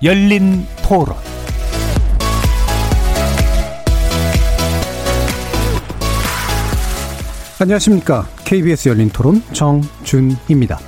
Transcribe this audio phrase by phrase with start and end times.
[0.00, 1.16] 열린 토론
[7.60, 8.28] 안녕하십니까.
[8.44, 10.78] KBS 열린 토론 정준입니다.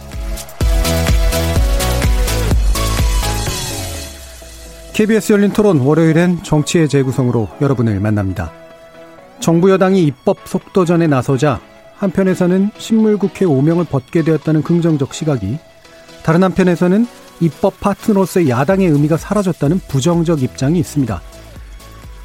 [4.93, 8.53] KBS 열린 토론 월요일엔 정치의 재구성으로 여러분을 만납니다.
[9.41, 11.61] 정부 여당이 입법 속도전에 나서자
[11.97, 15.59] 한편에서는 신물국회 5명을 벗게 되었다는 긍정적 시각이
[16.23, 17.09] 다른 한편에서는
[17.41, 21.21] 입법 파트너로서의 야당의 의미가 사라졌다는 부정적 입장이 있습니다.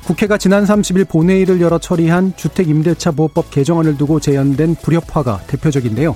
[0.05, 6.15] 국회가 지난 30일 본회의를 열어 처리한 주택임대차 보호법 개정안을 두고 재연된 불협화가 대표적인데요.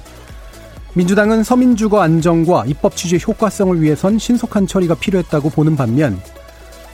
[0.94, 6.20] 민주당은 서민주거 안정과 입법 취지 효과성을 위해선 신속한 처리가 필요했다고 보는 반면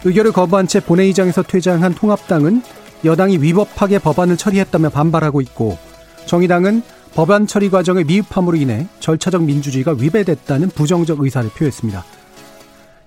[0.04, 2.62] 의결을 거부한 채 본회의장에서 퇴장한 통합당은
[3.04, 5.78] 여당이 위법하게 법안을 처리했다며 반발하고 있고
[6.26, 6.82] 정의당은
[7.16, 12.04] 법안 처리 과정의 미흡함으로 인해 절차적 민주주의가 위배됐다는 부정적 의사를 표했습니다.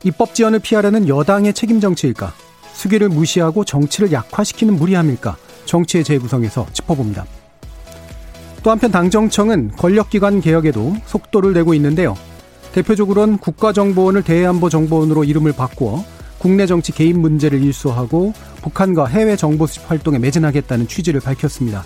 [0.05, 2.33] 입법 지원을 피하려는 여당의 책임 정치일까?
[2.73, 5.37] 수기를 무시하고 정치를 약화시키는 무리함일까?
[5.67, 7.27] 정치의 재구성에서 짚어봅니다.
[8.63, 12.17] 또 한편 당정청은 권력기관 개혁에도 속도를 내고 있는데요.
[12.73, 16.03] 대표적으로는 국가정보원을 대외안보정보원으로 이름을 바꾸어
[16.39, 21.85] 국내 정치 개입 문제를 일소하고 북한과 해외 정보 수집 활동에 매진하겠다는 취지를 밝혔습니다.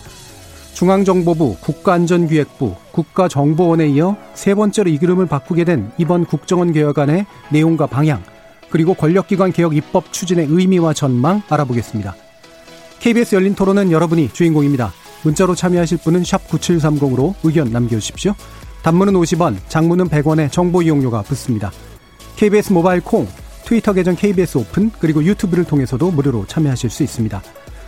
[0.75, 8.23] 중앙정보부, 국가안전기획부, 국가정보원에 이어 세 번째로 이름을 바꾸게 된 이번 국정원 개혁안의 내용과 방향,
[8.71, 12.15] 그리고 권력기관 개혁 입법 추진의 의미와 전망 알아보겠습니다.
[13.01, 14.93] KBS 열린 토론은 여러분이 주인공입니다.
[15.25, 18.35] 문자로 참여하실 분은 9730으로 의견 남겨주십시오.
[18.83, 21.71] 단문은 50원, 장문은 100원의 정보 이용료가 붙습니다.
[22.37, 23.29] KBS 모바일 콩,
[23.65, 27.43] 트위터 계정 KBS 오픈, 그리고 유튜브를 통해서도 무료로 참여하실 수 있습니다.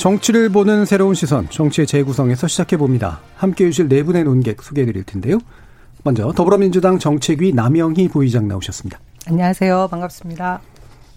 [0.00, 3.20] 정치를 보는 새로운 시선, 정치의 재구성에서 시작해 봅니다.
[3.36, 5.38] 함께 해주실 네 분의 논객 소개해 드릴 텐데요.
[6.04, 8.98] 먼저 더불어민주당 정책위 남영희 부의장 나오셨습니다.
[9.26, 9.88] 안녕하세요.
[9.90, 10.62] 반갑습니다.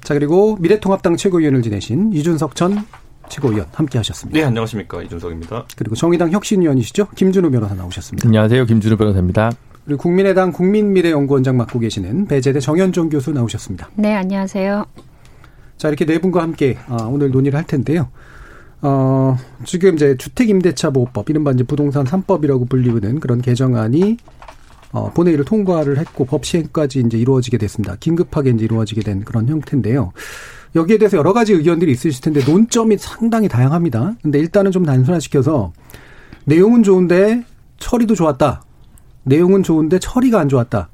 [0.03, 2.85] 자 그리고 미래통합당 최고위원을 지내신 이준석 전
[3.29, 4.37] 최고위원 함께 하셨습니다.
[4.37, 5.01] 네, 안녕하십니까.
[5.03, 5.63] 이준석입니다.
[5.77, 7.07] 그리고 정의당 혁신위원이시죠.
[7.15, 8.27] 김준우 변호사 나오셨습니다.
[8.27, 8.65] 안녕하세요.
[8.65, 9.53] 김준우 변호사입니다.
[9.85, 13.91] 그리고 국민의당 국민미래연구원장 맡고 계시는 배재대 정현종 교수 나오셨습니다.
[13.95, 14.85] 네, 안녕하세요.
[15.77, 18.09] 자, 이렇게 네 분과 함께 아, 오늘 논의를 할 텐데요.
[18.85, 24.17] 어, 지금 이제 주택임대차보호법, 이른바 이제 부동산 3법이라고 불리우는 그런 개정안이
[24.91, 27.95] 어, 본회의를 통과를 했고 법 시행까지 이제 이루어지게 됐습니다.
[27.95, 30.11] 긴급하게 이제 이루어지게 된 그런 형태인데요.
[30.75, 34.15] 여기에 대해서 여러 가지 의견들이 있으실 텐데 논점이 상당히 다양합니다.
[34.21, 35.71] 근데 일단은 좀 단순화시켜서
[36.45, 37.45] 내용은 좋은데
[37.77, 38.63] 처리도 좋았다.
[39.23, 40.89] 내용은 좋은데 처리가 안 좋았다.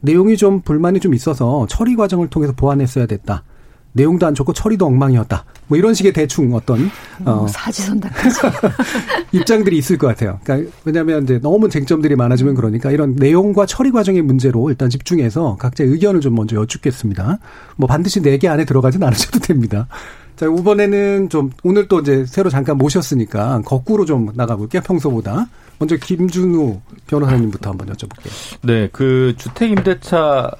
[0.00, 3.44] 내용이 좀 불만이 좀 있어서 처리 과정을 통해서 보완했어야 됐다.
[3.92, 5.44] 내용도 안 좋고 처리도 엉망이었다.
[5.66, 6.90] 뭐 이런 식의 대충 어떤
[7.24, 8.38] 어, 사지선다까지
[9.32, 10.38] 입장들이 있을 것 같아요.
[10.44, 15.84] 그러니까 왜냐하면 이제 너무 쟁점들이 많아지면 그러니까 이런 내용과 처리 과정의 문제로 일단 집중해서 각자
[15.84, 17.38] 의견을 좀 먼저 여쭙겠습니다.
[17.76, 19.86] 뭐 반드시 네 개 안에 들어가진 않으셔도 됩니다.
[20.36, 24.80] 자, 이번에는 좀 오늘 또 이제 새로 잠깐 모셨으니까 거꾸로 좀 나가볼게요.
[24.82, 25.46] 평소보다.
[25.78, 28.30] 먼저 김준우 변호사님부터 한번 여쭤볼게요.
[28.62, 30.50] 네, 그 주택임대차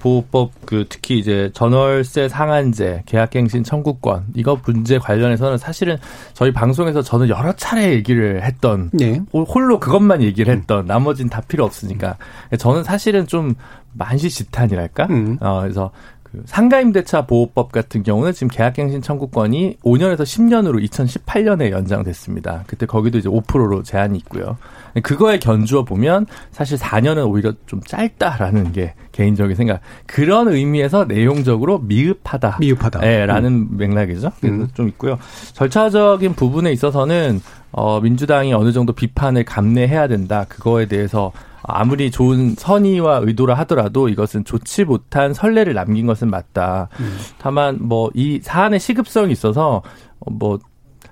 [0.00, 5.96] 보호법 그 특히 이제 전월세 상한제, 계약갱신 청구권 이거 문제 관련해서는 사실은
[6.34, 9.20] 저희 방송에서 저는 여러 차례 얘기를 했던 네.
[9.32, 12.16] 홀로 그것만 얘기를 했던 나머지는 다 필요 없으니까
[12.58, 13.54] 저는 사실은 좀
[13.94, 15.06] 만시지탄이랄까.
[15.10, 15.38] 음.
[15.40, 15.90] 어 그래서
[16.38, 22.64] 그 상가임대차 보호법 같은 경우는 지금 계약갱신 청구권이 5년에서 10년으로 2018년에 연장됐습니다.
[22.66, 24.56] 그때 거기도 이제 5%로 제한이 있고요.
[25.02, 29.80] 그거에 견주어 보면 사실 4년은 오히려 좀 짧다라는 게 개인적인 생각.
[30.06, 32.58] 그런 의미에서 내용적으로 미흡하다.
[32.60, 33.06] 미흡하다.
[33.06, 33.68] 예, 라는 음.
[33.76, 34.30] 맥락이죠.
[34.44, 34.68] 음.
[34.74, 35.18] 좀 있고요.
[35.54, 37.40] 절차적인 부분에 있어서는
[37.70, 40.46] 어 민주당이 어느 정도 비판을 감내해야 된다.
[40.48, 41.32] 그거에 대해서
[41.62, 46.88] 아무리 좋은 선의와 의도라 하더라도 이것은 좋지 못한 선례를 남긴 것은 맞다.
[47.00, 47.18] 음.
[47.38, 49.82] 다만 뭐 이 사안의 시급성이 있어서
[50.26, 50.58] 뭐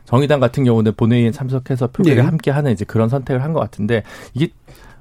[0.07, 2.23] 정의당 같은 경우는 본회의에 참석해서 표결에 네.
[2.23, 4.03] 함께 하는 이제 그런 선택을 한 것 같은데
[4.35, 4.49] 이게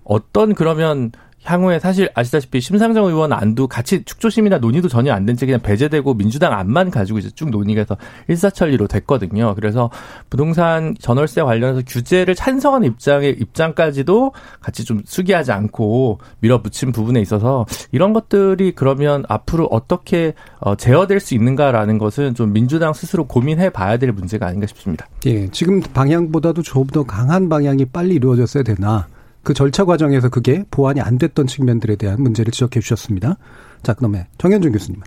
[0.03, 1.11] 어떤 그러면
[1.45, 6.13] 향후에 사실 아시다시피 심상정 의원 안도 같이 축조심이나 논의도 전혀 안 된 채 그냥 배제되고
[6.15, 7.97] 민주당 안만 가지고 이제 쭉 논의가 해서
[8.27, 9.53] 일사천리로 됐거든요.
[9.55, 9.89] 그래서
[10.29, 18.13] 부동산 전월세 관련해서 규제를 찬성하는 입장의 입장까지도 같이 좀 수기하지 않고 밀어붙인 부분에 있어서 이런
[18.13, 24.11] 것들이 그러면 앞으로 어떻게 어, 제어될 수 있는가라는 것은 좀 민주당 스스로 고민해 봐야 될
[24.11, 25.07] 문제가 아닌가 싶습니다.
[25.25, 29.07] 예, 지금 방향보다도 조금 더 강한 방향이 빨리 이루어졌어야 되나
[29.45, 33.37] 그 절차 과정에서 그게 보완이 안 됐던 측면들에 대한 문제를 지적해 주셨습니다.
[33.83, 34.99] 자, 그다음에 정현준 교수님.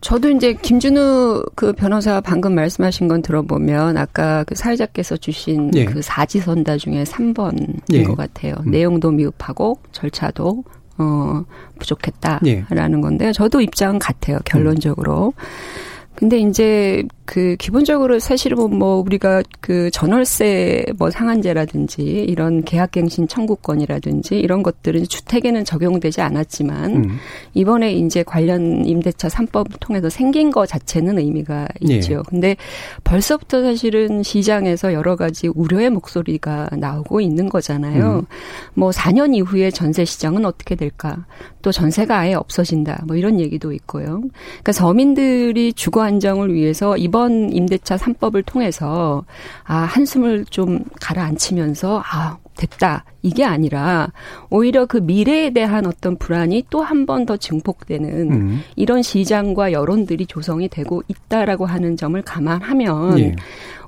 [0.00, 5.84] 저도 이제 김준우 그 변호사 방금 말씀하신 건 들어보면 아까 그 사회자께서 주신 예.
[5.84, 8.02] 그 사지선다 중에 3번인 예.
[8.02, 8.54] 것 같아요.
[8.66, 8.70] 음.
[8.70, 10.64] 내용도 미흡하고 절차도
[10.98, 11.44] 어
[11.78, 13.00] 부족했다라는 예.
[13.00, 14.38] 건데 저도 입장은 같아요.
[14.44, 15.34] 결론적으로.
[15.36, 16.02] 음.
[16.14, 24.62] 근데 이제 그 기본적으로 사실은 뭐 우리가 그 전월세 뭐 상한제라든지 이런 계약갱신 청구권이라든지 이런
[24.62, 27.16] 것들은 주택에는 적용되지 않았지만 음.
[27.54, 32.12] 이번에 이제 관련 임대차 3법을 통해서 생긴 거 자체는 의미가 있죠.
[32.12, 32.22] 예.
[32.28, 32.56] 근데
[33.02, 38.18] 벌써부터 사실은 시장에서 여러 가지 우려의 목소리가 나오고 있는 거잖아요.
[38.18, 38.26] 음.
[38.74, 41.24] 뭐 4년 이후에 전세 시장은 어떻게 될까?
[41.62, 43.04] 또 전세가 아예 없어진다.
[43.06, 44.20] 뭐 이런 얘기도 있고요.
[44.20, 49.24] 그러니까 서민들이 주거 안정을 위해서 이 이번 임대차 3법을 통해서
[49.64, 53.04] 아, 한숨을 좀 가라앉히면서 아, 됐다.
[53.22, 54.12] 이게 아니라
[54.50, 58.62] 오히려 그 미래에 대한 어떤 불안이 또 한 번 더 증폭되는 음.
[58.76, 63.36] 이런 시장과 여론들이 조성이 되고 있다라고 하는 점을 감안하면 예.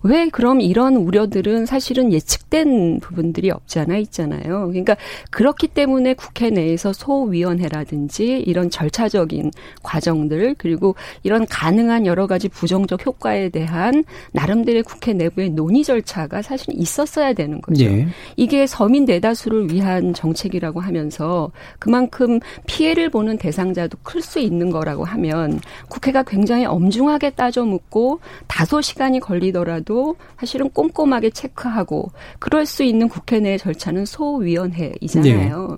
[0.07, 4.67] 왜 그럼 이런 우려들은 사실은 예측된 부분들이 없지 않아 있잖아요.
[4.69, 4.97] 그러니까
[5.31, 9.51] 그렇기 때문에 국회 내에서 소위원회라든지 이런 절차적인
[9.83, 16.75] 과정들 그리고 이런 가능한 여러 가지 부정적 효과에 대한 나름대로의 국회 내부의 논의 절차가 사실
[16.77, 17.85] 있었어야 되는 거죠.
[17.87, 18.07] 예.
[18.37, 25.61] 이게 서민 대다수를 위한 정책이라고 하면서 그만큼 피해를 보는 대상자도 클 수 있는 거라고 하면
[25.89, 33.39] 국회가 굉장히 엄중하게 따져 묻고 다소 시간이 걸리더라도 사실은 꼼꼼하게 체크하고 그럴 수 있는 국회
[33.41, 35.69] 내 절차는 소위원회이잖아요.
[35.69, 35.77] 네.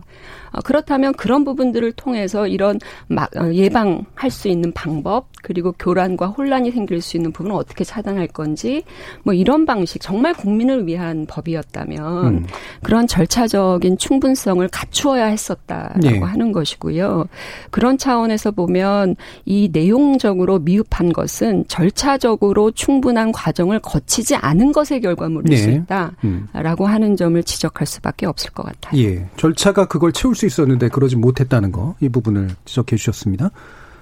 [0.57, 6.71] 어, 그렇다면 그런 부분들을 통해서 이런 막 어, 예방할 수 있는 방법 그리고 교란과 혼란이
[6.71, 8.83] 생길 수 있는 부분을 어떻게 차단할 건지
[9.23, 12.47] 뭐 이런 방식 정말 국민을 위한 법이었다면 음.
[12.83, 16.19] 그런 절차적인 충분성을 갖추어야 했었다라고 네.
[16.19, 17.27] 하는 것이고요.
[17.71, 25.57] 그런 차원에서 보면 이 내용적으로 미흡한 것은 절차적으로 충분한 과정을 거치지 않은 것의 결과물일 네.
[25.57, 26.91] 수 있다라고 음.
[26.91, 29.03] 하는 점을 지적할 수밖에 없을 것 같아요.
[29.03, 29.29] 예.
[29.37, 33.51] 절차가 그걸 채울 수 있었는데 그러지 못했다는 거 이 부분을 지적해 주셨습니다.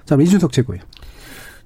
[0.05, 0.79] 자, 이준석 최고요.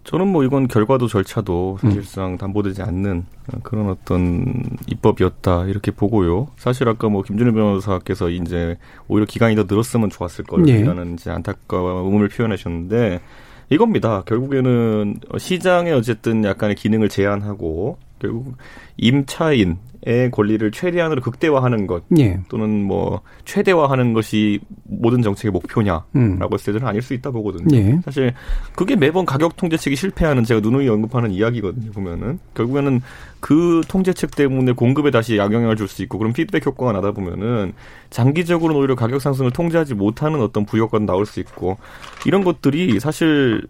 [0.04, 2.38] 저는 뭐 이건 결과도 절차도 사실상 음.
[2.38, 3.26] 담보되지 않는
[3.62, 6.48] 그런 어떤 입법이었다 이렇게 보고요.
[6.56, 8.78] 사실 아까 뭐 김준일 변호사께서 이제
[9.08, 11.12] 오히려 기간이 더 늘었으면 좋았을 거라는 예.
[11.12, 13.20] 이제 안타까움을 표현하셨는데
[13.70, 14.22] 이겁니다.
[14.24, 18.56] 결국에는 시장에 어쨌든 약간의 기능을 제한하고 결국
[18.96, 22.38] 임차인 의 권리를 최대한으로 극대화하는 것 예.
[22.48, 26.38] 또는 뭐 최대화하는 것이 모든 정책의 목표냐라고 음.
[26.52, 27.76] 했을 때는 아닐 수 있다 보거든요.
[27.76, 28.00] 예.
[28.04, 28.32] 사실
[28.76, 31.90] 그게 매번 가격 통제책이 실패하는 제가 누누이 언급하는 이야기거든요.
[31.90, 33.00] 보면은 결국에는
[33.40, 37.72] 그 통제책 때문에 공급에 다시 악영향을 줄 수 있고 그런 피드백 효과가 나다 보면은
[38.10, 41.78] 장기적으로는 오히려 가격 상승을 통제하지 못하는 어떤 부효과도 나올 수 있고
[42.26, 43.66] 이런 것들이 사실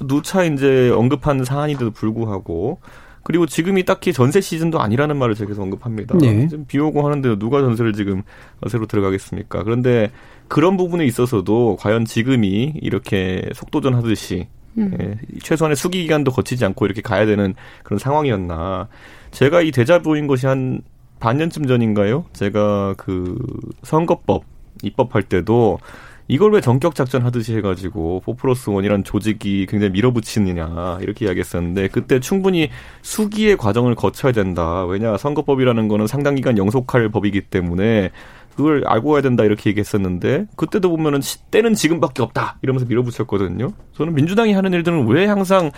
[0.00, 2.80] 누차 이제 언급한 사안인데도 불구하고
[3.22, 6.16] 그리고 지금이 딱히 전세 시즌도 아니라는 말을 제가 계속 언급합니다.
[6.18, 6.48] 네.
[6.48, 8.22] 지금 비 오고 하는데 누가 전세를 지금
[8.68, 9.62] 새로 들어가겠습니까?
[9.62, 10.10] 그런데
[10.48, 14.48] 그런 부분에 있어서도 과연 지금이 이렇게 속도전 하듯이
[14.78, 14.96] 음.
[15.00, 18.88] 예, 최소한의 수기 기간도 거치지 않고 이렇게 가야 되는 그런 상황이었나.
[19.30, 20.80] 제가 이 대자보인 것이 한
[21.18, 22.24] 반년쯤 전인가요?
[22.32, 23.36] 제가 그
[23.82, 24.44] 선거법
[24.82, 25.78] 입법할 때도
[26.30, 32.20] 이걸 왜 전격 작전 하듯이 해가지고 4 플러스 원이란 조직이 굉장히 밀어붙이느냐 이렇게 이야기했었는데 그때
[32.20, 32.70] 충분히
[33.02, 34.84] 수기의 과정을 거쳐야 된다.
[34.84, 38.12] 왜냐 선거법이라는 거는 상당 기간 영속할 법이기 때문에
[38.60, 43.72] 그걸 알고 가야 된다 이렇게 얘기했었는데 그때도 보면은 때는 지금밖에 없다 이러면서 밀어붙였거든요.
[43.96, 45.70] 저는 민주당이 하는 일들은 왜 항상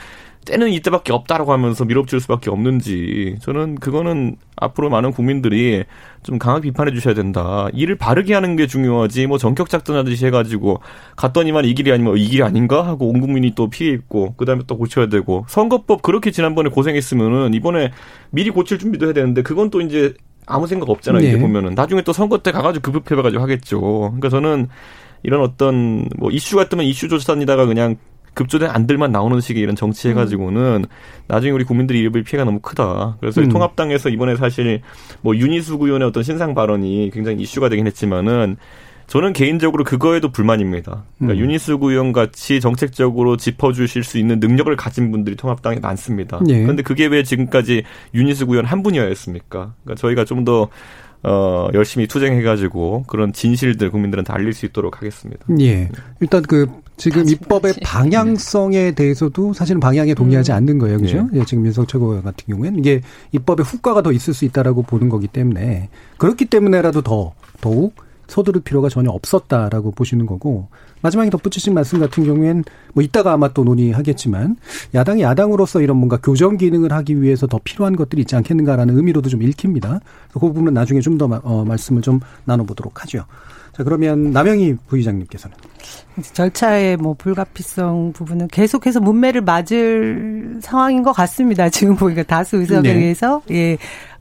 [0.45, 5.85] 때는 이때밖에 없다라고 하면서 밀어붙일 수밖에 없는지 저는 그거는 앞으로 많은 국민들이
[6.25, 7.69] 좀 강하게 비판해 주셔야 된다.
[7.73, 10.81] 일을 바르게 하는 게 중요하지 뭐 전격 작전하듯이 해가지고
[11.15, 14.77] 갔더니만 이 길이 아니면 이 길이 아닌가 하고 온 국민이 또 피해 입고 그다음에 또
[14.77, 17.93] 고쳐야 되고 선거법 그렇게 지난번에 고생했으면은 이번에
[18.31, 20.15] 미리 고칠 준비도 해야 되는데 그건 또 이제
[20.47, 21.23] 아무 생각 없잖아요.
[21.23, 21.29] 네.
[21.29, 23.81] 이제 보면은 나중에 또 선거 때 가가지고 급급해가지고 하겠죠.
[23.81, 24.69] 그러니까 저는
[25.23, 27.97] 이런 어떤 뭐 이슈가 뜨면 이슈 조사단이다가 그냥
[28.35, 30.85] 급조된 안들만 나오는 식의 이런 정치 해가지고는 음.
[31.29, 33.19] 나중에 우리 국민들이 입을 피해가 너무 크다.
[33.21, 33.49] 그래서 음.
[33.51, 34.81] 통합당에서 이번에 사실
[35.21, 38.57] 뭐 윤희수 의원의 어떤 신상 발언이 굉장히 이슈가 되긴 했지만은
[39.13, 41.05] 저는 개인적으로 그거에도 불만입니다.
[41.19, 41.45] 그러니까 음.
[41.45, 46.41] 유니스 구 의원 같이 정책적으로 짚어주실 수 있는 능력을 가진 분들이 통합당에 많습니다.
[46.49, 46.63] 예.
[46.63, 47.83] 그런데 그게 왜 지금까지
[48.15, 49.75] 유니스 구 의원 한 분이었습니까?
[49.85, 50.71] 그러니까 저희가 좀더
[51.25, 55.45] 어, 열심히 투쟁해가지고 그런 진실들 국민들한테 알릴 수 있도록 하겠습니다.
[55.61, 55.91] 예.
[56.21, 56.67] 일단 그
[56.97, 60.57] 지금 입법의 방향성에 대해서도 사실은 방향에 동의하지 음.
[60.57, 60.97] 않는 거예요.
[60.97, 61.29] 그죠?
[61.35, 61.41] 예.
[61.41, 63.03] 예, 지금 윤석 최고위원 같은 경우에는 이게
[63.33, 67.95] 입법의 후과가 더 있을 수 있다라고 보는 거기 때문에 그렇기 때문에라도 더, 더욱
[68.27, 70.69] 서두를 필요가 전혀 없었다라고 보시는 거고
[71.03, 72.65] 마지막에 덧붙이신 말씀 같은 경우엔
[72.95, 74.57] 뭐 이따가 아마 또 논의하겠지만
[74.95, 79.43] 야당이 야당으로서 이런 뭔가 교정 기능을 하기 위해서 더 필요한 것들이 있지 않겠는가라는 의미로도 좀
[79.43, 80.01] 읽힙니다.
[80.33, 83.25] 그 부분은 나중에 좀더 어, 말씀을 좀 나눠보도록 하죠.
[83.73, 85.57] 자 그러면 남영희 부의장님께서는
[86.35, 91.69] 절차의 뭐 불가피성 부분은 계속해서 문매를 맞을 상황인 것 같습니다.
[91.71, 92.99] 지금 보니까 다수 의석에 네.
[92.99, 93.79] 의해서 예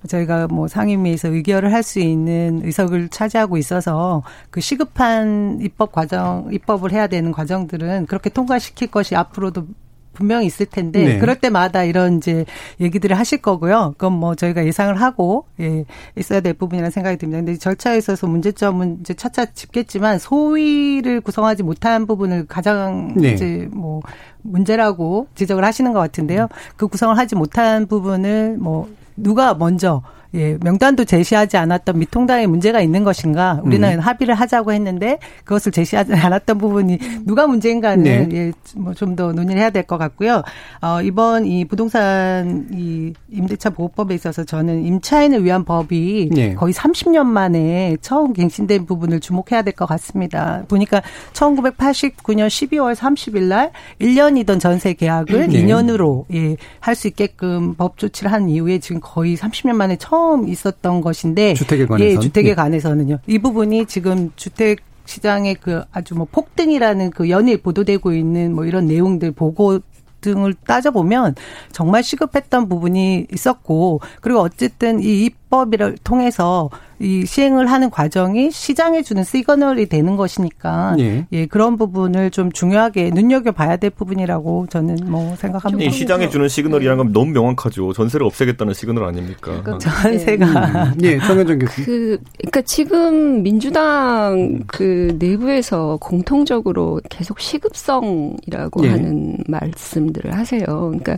[0.08, 6.92] 저희가 뭐 상임위에서 의결을 할 수 있는 의석을 차지하고 있어서 그 시급한 입법 과정, 입법을
[6.92, 9.68] 해야 되는 과정들은 그렇게 통과시킬 것이 앞으로도
[10.14, 11.20] 분명히 있을 텐데 네.
[11.20, 12.46] 그럴 때마다 이런 이제
[12.80, 13.94] 얘기들을 하실 거고요.
[13.98, 15.86] 그건 뭐 저희가 예상을 하고 예,
[16.18, 17.40] 있어야 될 부분이라는 생각이 듭니다.
[17.40, 23.34] 근데 절차에 있어서 문제점은 이제 차차 짚겠지만 소위를 구성하지 못한 부분을 가장 네.
[23.34, 24.02] 이제 뭐
[24.42, 26.48] 문제라고 지적을 하시는 것 같은데요.
[26.76, 30.02] 그 구성을 하지 못한 부분을 뭐 누가 먼저
[30.34, 33.60] 예, 명단도 제시하지 않았던 미통당에 문제가 있는 것인가?
[33.64, 34.00] 우리는 음.
[34.00, 38.30] 합의를 하자고 했는데 그것을 제시하지 않았던 부분이 누가 문제인가는 네.
[38.32, 40.42] 예, 뭐 좀 더 논의를 해야 될 것 같고요.
[40.82, 46.54] 어, 이번 이 부동산 이 임대차 보호법에 있어서 저는 임차인을 위한 법이 네.
[46.56, 50.64] 거의 30년 만에 처음 갱신된 부분을 주목해야 될 것 같습니다.
[50.70, 51.02] 보니까
[51.34, 55.64] 1989년 12월 30일 날 1년이던 전세 계약을 네.
[55.64, 60.48] 2년으로 예, 할 수 있게끔 법 조치를 한 이후에 지금 거의 30년 만에 처음 처음
[60.48, 62.56] 있었던 것인데 주택에 관해서 예, 주택에 예.
[62.56, 63.20] 관해서는요.
[63.26, 68.86] 이 부분이 지금 주택 시장의 그 아주 뭐 폭등이라는 그 연일 보도되고 있는 뭐 이런
[68.86, 69.80] 내용들 보고
[70.22, 71.34] 등을 따져보면
[71.72, 79.24] 정말 시급했던 부분이 있었고 그리고 어쨌든 이 입법을 통해서 이 시행을 하는 과정이 시장에 주는
[79.24, 81.26] 시그널이 되는 것이니까 예.
[81.32, 85.92] 예 그런 부분을 좀 중요하게 눈여겨 봐야 될 부분이라고 저는 뭐 생각합니다.
[85.92, 87.94] 시장에 주는 시그널이란 건 너무 명확하죠.
[87.94, 89.62] 전세를 없애겠다는 시그널 아닙니까?
[89.64, 90.94] 그러니까 전세가 음.
[91.02, 91.86] 예, 정현정 교수님.
[91.86, 98.90] 그 그러니까 지금 민주당 그 내부에서 공통적으로 계속 시급성이라고 예.
[98.90, 100.66] 하는 말씀들을 하세요.
[100.66, 101.18] 그러니까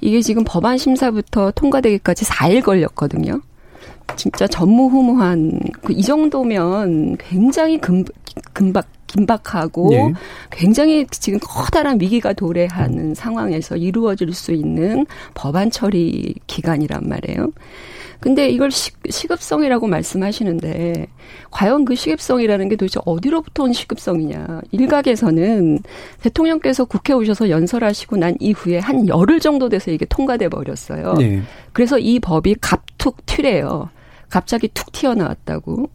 [0.00, 3.40] 이게 지금 법안 심사부터 통과되기까지 4일 걸렸거든요.
[4.16, 8.04] 진짜 전무후무한 그 이 정도면 굉장히 금,
[8.52, 10.12] 금박 긴박하고 네.
[10.50, 17.52] 굉장히 지금 커다란 위기가 도래하는 상황에서 이루어질 수 있는 법안 처리 기간이란 말이에요.
[18.18, 21.06] 근데 이걸 시, 시급성이라고 말씀하시는데
[21.50, 24.62] 과연 그 시급성이라는 게 도대체 어디로부터 온 시급성이냐.
[24.72, 25.78] 일각에서는
[26.22, 31.14] 대통령께서 국회 오셔서 연설하시고 난 이후에 한 열흘 정도 돼서 이게 통과돼 버렸어요.
[31.18, 31.40] 네.
[31.72, 33.90] 그래서 이 법이 갑툭 튀래요.
[34.34, 35.90] 갑자기 툭 튀어나왔다고.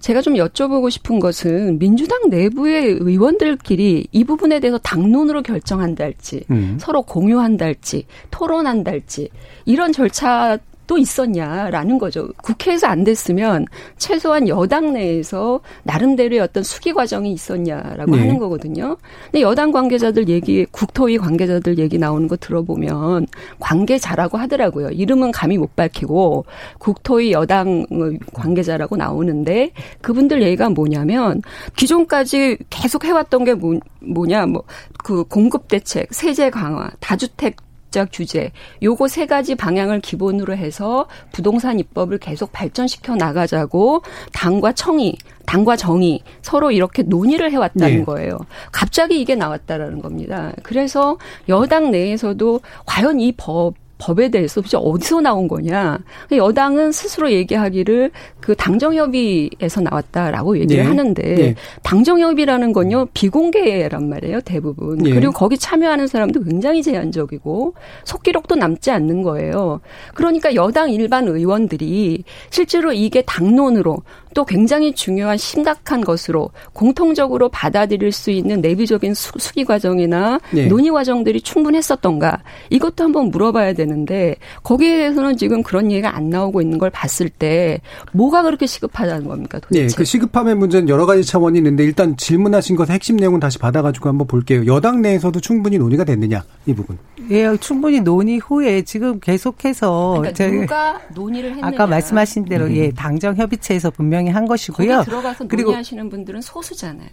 [0.00, 6.76] 제가 좀 여쭤보고 싶은 것은 민주당 내부의 의원들끼리 이 부분에 대해서 당론으로 결정한달지, 음.
[6.80, 9.28] 서로 공유한달지, 토론한달지,
[9.64, 12.28] 이런 절차 또 있었냐라는 거죠.
[12.42, 18.18] 국회에서 안 됐으면 최소한 여당 내에서 나름대로의 어떤 수기 과정이 있었냐라고 네.
[18.18, 18.96] 하는 거거든요.
[19.26, 23.26] 근데 여당 관계자들 얘기, 국토위 관계자들 얘기 나오는 거 들어보면
[23.60, 24.90] 관계자라고 하더라고요.
[24.90, 26.44] 이름은 감히 못 밝히고
[26.78, 27.86] 국토위 여당
[28.32, 29.70] 관계자라고 나오는데
[30.02, 31.42] 그분들 얘기가 뭐냐면
[31.76, 34.62] 기존까지 계속 해왔던 게 뭐, 뭐냐, 뭐,
[34.98, 37.56] 그 공급 대책, 세제 강화, 다주택
[37.94, 38.50] 법적 규제
[38.82, 46.22] 요거 세 가지 방향을 기본으로 해서 부동산 입법을 계속 발전시켜 나가자고 당과 청이 당과 정이
[46.42, 48.04] 서로 이렇게 논의를 해왔다는 네.
[48.04, 48.38] 거예요.
[48.72, 50.52] 갑자기 이게 나왔다라는 겁니다.
[50.62, 53.74] 그래서 여당 내에서도 과연 이 법
[54.04, 55.98] 법에 대해서 도대체 어디서 나온 거냐.
[56.30, 60.88] 여당은 스스로 얘기하기를 그 당정협의에서 나왔다라고 얘기를 네.
[60.88, 61.54] 하는데 네.
[61.82, 64.98] 당정협의라는 건요 비공개란 말이에요 대부분.
[64.98, 65.10] 네.
[65.10, 69.80] 그리고 거기 참여하는 사람도 굉장히 제한적이고 속기록도 남지 않는 거예요.
[70.12, 74.02] 그러니까 여당 일반 의원들이 실제로 이게 당론으로
[74.34, 80.66] 또 굉장히 중요한 심각한 것으로 공통적으로 받아들일 수 있는 내부적인 수, 기 과정이나 네.
[80.66, 83.94] 논의 과정들이 충분했었던가 이것도 한번 물어봐야 되는.
[83.94, 87.80] 있는데 거기에 대해서는 지금 그런 얘기가 안 나오고 있는 걸 봤을 때
[88.12, 89.86] 뭐가 그렇게 시급하다는 겁니까 도대체?
[89.86, 94.08] 네, 그 시급함의 문제는 여러 가지 차원이 있는데 일단 질문하신 것의 핵심 내용은 다시 받아가지고
[94.08, 94.66] 한번 볼게요.
[94.66, 96.98] 여당 내에서도 충분히 논의가 됐느냐 이 부분.
[97.30, 101.66] 예, 충분히 논의 후에 지금 계속해서 그러니까 누가 논의를 했느냐.
[101.66, 102.76] 아까 말씀하신 대로 음.
[102.76, 105.02] 예, 당정 협의체에서 분명히 한 것이고요.
[105.04, 107.08] 들어가서 논의하시는 분들은 소수잖아요.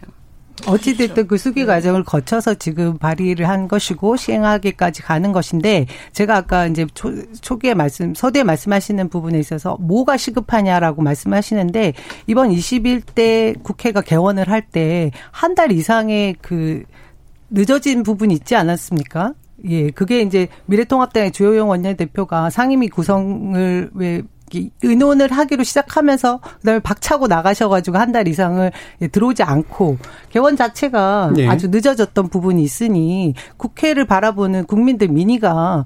[0.67, 1.27] 어찌됐든.
[1.27, 1.65] 그 수기 네.
[1.65, 8.13] 과정을 거쳐서 지금 발의를 한 것이고 시행하기까지 가는 것인데 제가 아까 이제 초, 초기에 말씀
[8.13, 11.93] 서두에 말씀하시는 부분에 있어서 뭐가 시급하냐라고 말씀하시는데
[12.27, 16.83] 이번 21대 국회가 개원을 할 때 한 달 이상의 그
[17.49, 19.33] 늦어진 부분이 있지 않았습니까?
[19.67, 24.21] 예, 그게 이제 미래통합당의 주호영 원내대표가 상임위 구성을 왜
[24.83, 28.71] 의논을 하기로 시작하면서 그다음에 박차고 나가셔가지고 한 달 이상을
[29.13, 29.97] 들어오지 않고
[30.31, 31.47] 개원 자체가 네.
[31.47, 35.85] 아주 늦어졌던 부분이 있으니 국회를 바라보는 국민들 민의가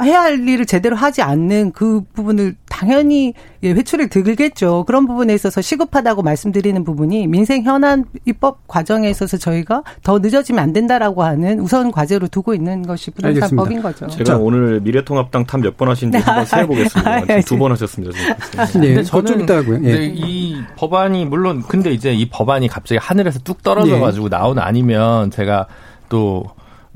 [0.00, 4.84] 해야 할 일을 제대로 하지 않는 그 부분을 당연히 예, 회초리를 들겠죠.
[4.86, 10.72] 그런 부분에 있어서 시급하다고 말씀드리는 부분이 민생 현안 입법 과정에 있어서 저희가 더 늦어지면 안
[10.72, 14.06] 된다라고 하는 우선 과제로 두고 있는 것이 부동산 법인 거죠.
[14.08, 14.36] 제가 자.
[14.38, 17.40] 오늘 미래통합당 탓 몇 번 하신지 한번 세보겠습니다.
[17.44, 18.16] 두 번 하셨습니다.
[18.70, 18.80] 지금.
[18.80, 19.80] 네, 저는 있다고요.
[19.84, 20.06] 예.
[20.12, 24.36] 이 법안이 물론 근데 이제 이 법안이 갑자기 하늘에서 뚝 떨어져 가지고 네.
[24.38, 25.66] 나온 아니면 제가
[26.08, 26.44] 또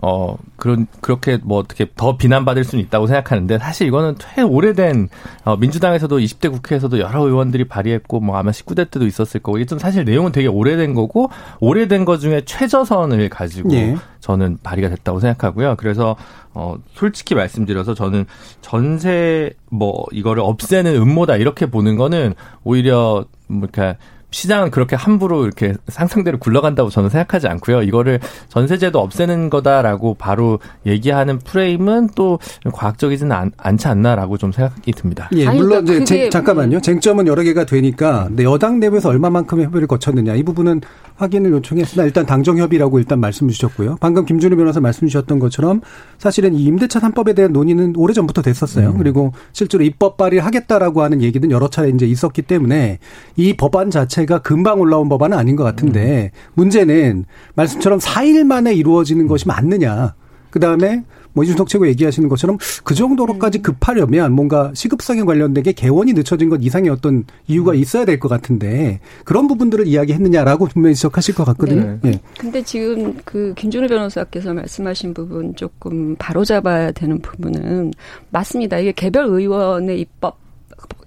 [0.02, 5.08] 어, 그런, 그렇게 뭐 어떻게 더 비난받을 수는 있다고 생각하는데 사실 이거는 꽤 오래된,
[5.44, 9.78] 어, 민주당에서도 20대 국회에서도 여러 의원들이 발의했고 뭐 아마 19대 때도 있었을 거고 이게 좀
[9.78, 13.96] 사실 내용은 되게 오래된 거고 오래된 것 중에 최저선을 가지고 예.
[14.20, 15.76] 저는 발의가 됐다고 생각하고요.
[15.76, 16.16] 그래서,
[16.52, 18.26] 어, 솔직히 말씀드려서 저는
[18.60, 22.34] 전세 뭐 이거를 없애는 음모다 이렇게 보는 거는
[22.64, 23.96] 오히려 뭐 이렇게
[24.36, 27.80] 시장은 그렇게 함부로 이렇게 상상대로 굴러간다고 저는 생각하지 않고요.
[27.80, 32.38] 이거를 전세제도 없애는 거다라고 바로 얘기하는 프레임은 또
[32.70, 35.30] 과학적이지는 않, 않지 않나라고 좀 생각이 듭니다.
[35.32, 36.82] 예, 아니, 물론 그러니까 이제 쟁, 잠깐만요.
[36.82, 40.82] 쟁점은 여러 개가 되니까 근데 여당 내부에서 얼마만큼의 협의를 거쳤느냐 이 부분은
[41.16, 43.96] 확인을 요청했으나 일단 당정 협의라고 일단 말씀 주셨고요.
[44.00, 45.80] 방금 김준우 변호사 말씀 주셨던 것처럼
[46.18, 48.90] 사실은 이 임대차 3법에 대한 논의는 오래 전부터 됐었어요.
[48.90, 48.98] 음.
[48.98, 52.98] 그리고 실제로 입법 발의하겠다라고 하는 얘기는 여러 차례 이제 있었기 때문에
[53.36, 56.52] 이 법안 자체가 금방 올라온 법안은 아닌 것 같은데 음.
[56.54, 60.14] 문제는 말씀처럼 4일 만에 이루어지는 것이 맞느냐.
[60.50, 63.62] 그 다음에 뭐 이준석 최고 얘기하시는 것처럼 그 정도로까지 음.
[63.62, 67.76] 급하려면 뭔가 시급성에 관련된 게 개원이 늦춰진 것 이상의 어떤 이유가 음.
[67.76, 71.98] 있어야 될 것 같은데 그런 부분들을 이야기했느냐라고 분명히 지적하실 것 같거든요.
[72.00, 72.12] 네.
[72.12, 72.20] 예.
[72.38, 77.92] 근데 지금 그 김준우 변호사께서 말씀하신 부분 조금 바로잡아야 되는 부분은
[78.30, 78.78] 맞습니다.
[78.78, 80.38] 이게 개별 의원의 입법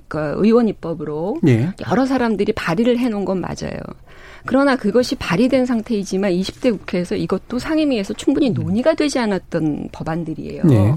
[0.10, 1.72] 그러니까 의원 입법으로 예.
[1.90, 3.80] 여러 사람들이 발의를 해놓은 건 맞아요.
[4.46, 10.64] 그러나 그것이 발의된 상태이지만 20대 국회에서 이것도 상임위에서 충분히 논의가 되지 않았던 법안들이에요.
[10.64, 10.96] 네.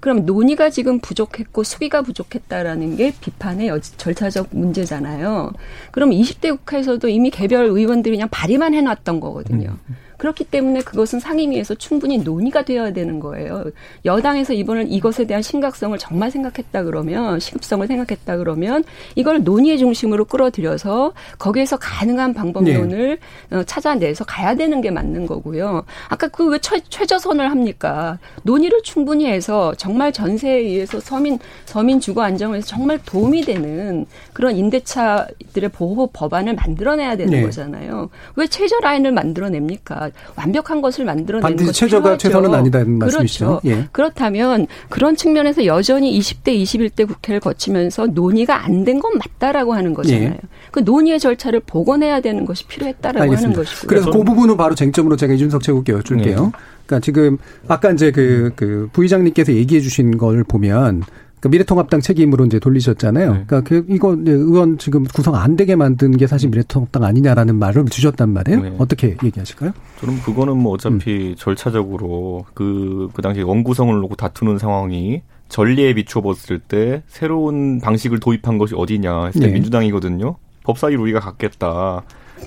[0.00, 5.52] 그럼 논의가 지금 부족했고 수기가 부족했다라는 게 비판의 절차적 문제잖아요.
[5.92, 9.76] 그럼 20대 국회에서도 이미 개별 의원들이 그냥 발의만 해놨던 거거든요.
[9.88, 9.96] 음.
[10.20, 13.64] 그렇기 때문에 그것은 상임위에서 충분히 논의가 되어야 되는 거예요.
[14.04, 21.14] 여당에서 이번은 이것에 대한 심각성을 정말 생각했다 그러면 시급성을 생각했다 그러면 이걸 논의의 중심으로 끌어들여서
[21.38, 23.56] 거기에서 가능한 방법론을 네.
[23.56, 25.84] 어, 찾아내서 가야 되는 게 맞는 거고요.
[26.08, 28.18] 아까 그 왜 최저선을 합니까?
[28.42, 35.70] 논의를 충분히 해서 정말 전세에 의해서 서민 서민 주거 안정에서 정말 도움이 되는 그런 임대차들의
[35.72, 37.42] 보호 법안을 만들어내야 되는 네.
[37.42, 38.10] 거잖아요.
[38.36, 40.09] 왜 최저 라인을 만들어냅니까?
[40.36, 43.60] 완벽한 것을 만들어내는 반드시 최저가 최선은 아니다는 말씀이시죠.
[43.62, 43.68] 그렇죠.
[43.68, 43.88] 예.
[43.92, 50.24] 그렇다면 그런 측면에서 여전히 20대, 21대 국회를 거치면서 논의가 안 된 건 맞다라고 하는 거잖아요.
[50.30, 50.38] 예.
[50.70, 53.48] 그 논의의 절차를 복원해야 되는 것이 필요했다라고 알겠습니다.
[53.48, 53.88] 하는 것이고요.
[53.88, 56.44] 그래서 그 부분은 바로 쟁점으로 제가 이준석 최고께 여쭐게요.
[56.44, 56.50] 네.
[56.86, 61.02] 그러니까 지금 아까 이제 그, 그 부의장님께서 얘기해 주신 걸 보면
[61.40, 63.32] 그 미래통합당 책임으로 이제 돌리셨잖아요.
[63.32, 63.44] 네.
[63.46, 68.28] 그러니까 그 이거 의원 지금 구성 안 되게 만든 게 사실 미래통합당 아니냐라는 말을 주셨단
[68.28, 68.60] 말이에요.
[68.60, 68.74] 네.
[68.78, 69.72] 어떻게 얘기하실까요?
[70.00, 71.34] 저는 그거는 뭐 어차피 음.
[71.36, 78.74] 절차적으로 그, 그 당시 원구성을 놓고 다투는 상황이 전리에 비춰봤을 때 새로운 방식을 도입한 것이
[78.76, 79.52] 어디냐 했을 때 네.
[79.54, 80.36] 민주당이거든요.
[80.64, 82.02] 법사위로 우리가 갖겠다.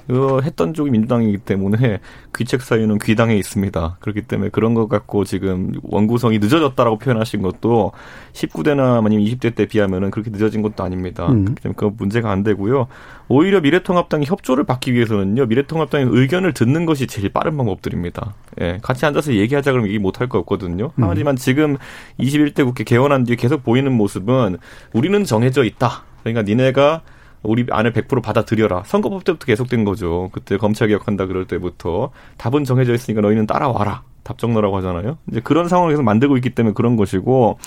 [0.07, 1.99] 그 했던 쪽이 민주당이기 때문에
[2.35, 3.97] 귀책 사유는 귀당에 있습니다.
[3.99, 7.91] 그렇기 때문에 그런 것 갖고 지금 원구성이 늦어졌다라고 표현하신 것도
[8.33, 11.27] 19대나 아니면 20대 때 비하면은 그렇게 늦어진 것도 아닙니다.
[11.27, 11.45] 음.
[11.45, 12.87] 그렇기 때문에 그 문제가 안 되고요.
[13.27, 15.45] 오히려 미래통합당이 협조를 받기 위해서는요.
[15.45, 18.33] 미래통합당의 의견을 듣는 것이 제일 빠른 방법들입니다.
[18.61, 20.91] 예, 같이 앉아서 얘기하자 그러면 얘기 못할 거 없거든요.
[20.95, 21.03] 음.
[21.05, 21.77] 하지만 지금
[22.19, 24.57] 21대 국회 개원한 뒤에 계속 보이는 모습은
[24.93, 26.03] 우리는 정해져 있다.
[26.23, 27.01] 그러니까 니네가
[27.43, 28.83] 우리 안을 100% 받아들여라.
[28.85, 30.29] 선거법 때부터 계속된 거죠.
[30.31, 34.03] 그때 검찰 개혁한다 그럴 때부터 답은 정해져 있으니까 너희는 따라와라.
[34.23, 35.17] 답정너라고 하잖아요.
[35.29, 37.59] 이제 그런 상황을 계속 만들고 있기 때문에 그런 것이고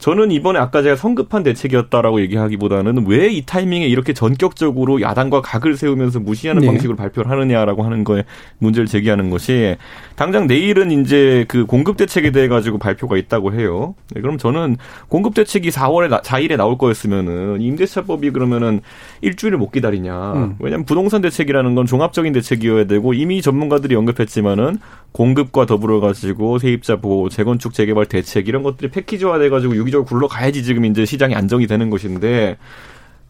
[0.00, 6.20] 저는 이번에 아까 제가 성급한 대책이었다라고 얘기하기보다는 왜 이 타이밍에 이렇게 전격적으로 야당과 각을 세우면서
[6.20, 6.66] 무시하는 네.
[6.66, 8.24] 방식으로 발표를 하느냐라고 하는 거에
[8.58, 9.76] 문제를 제기하는 것이
[10.16, 13.94] 당장 내일은 이제 그 공급 대책에 대해 가지고 발표가 있다고 해요.
[14.14, 14.76] 네, 그럼 저는
[15.08, 18.80] 공급 대책이 4월에 4일에 나올 거였으면은 임대차법이 그러면은
[19.20, 20.32] 일주일을 못 기다리냐.
[20.34, 20.56] 음.
[20.58, 24.78] 왜냐하면 부동산 대책이라는 건 종합적인 대책이어야 되고 이미 전문가들이 언급했지만은
[25.12, 30.62] 공급과 더불어 가지고 세입자 보호, 재건축 재개발 대책 이런 것들이 패키지화 돼 가지고 유기적으로 굴러가야지
[30.62, 32.56] 지금 이제 시장이 안정이 되는 것인데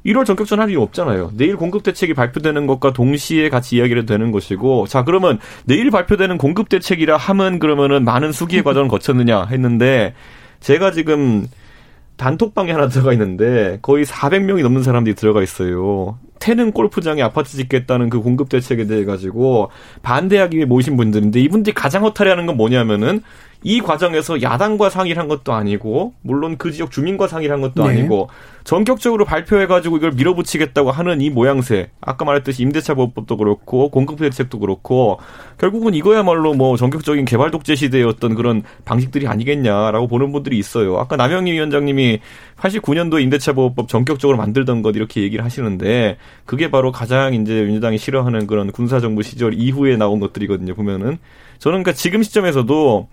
[0.07, 1.33] 1월 전격전 할 이유 없잖아요.
[1.35, 6.68] 내일 공급 대책이 발표되는 것과 동시에 같이 이야기를 되는 것이고, 자 그러면 내일 발표되는 공급
[6.70, 10.14] 대책이라 하면 그러면은 많은 수기의 과정을 거쳤느냐 했는데
[10.61, 11.46] 제가 지금
[12.16, 16.18] 단톡방에 하나 들어가 있는데 거의 400명이 넘는 사람들이 들어가 있어요.
[16.38, 19.70] 태는 골프장에 아파트 짓겠다는 그 공급 대책에 대해 가지고
[20.03, 23.23] 반대하기 위해 모이신 분들인데 이분들이 가장 허탈해하는 건 뭐냐면은
[23.62, 27.90] 이 과정에서 야당과 상의를 한 것도 아니고 물론 그 지역 주민과 상의를 한 것도 네.
[27.90, 28.29] 아니고
[28.64, 35.18] 전격적으로 발표해가지고 이걸 밀어붙이겠다고 하는 이 모양새 아까 말했듯이 임대차 보호법도 그렇고 공급 대책도 그렇고
[35.59, 40.99] 결국은 이거야말로 뭐 전격적인 개발 독재 시대의 어떤 그런 방식들이 아니겠냐라고 보는 분들이 있어요.
[40.99, 42.20] 아까 남영희 위원장님이
[42.59, 48.46] 89년도 임대차 보호법 전격적으로 만들던 것 이렇게 얘기를 하시는데 그게 바로 가장 이제 민주당이 싫어하는
[48.46, 50.75] 그런 군사 정부 시절 이후에 나온 것들이거든요.
[50.75, 51.18] 보면은
[51.59, 53.09] 저는 그러니까 지금 시점에서도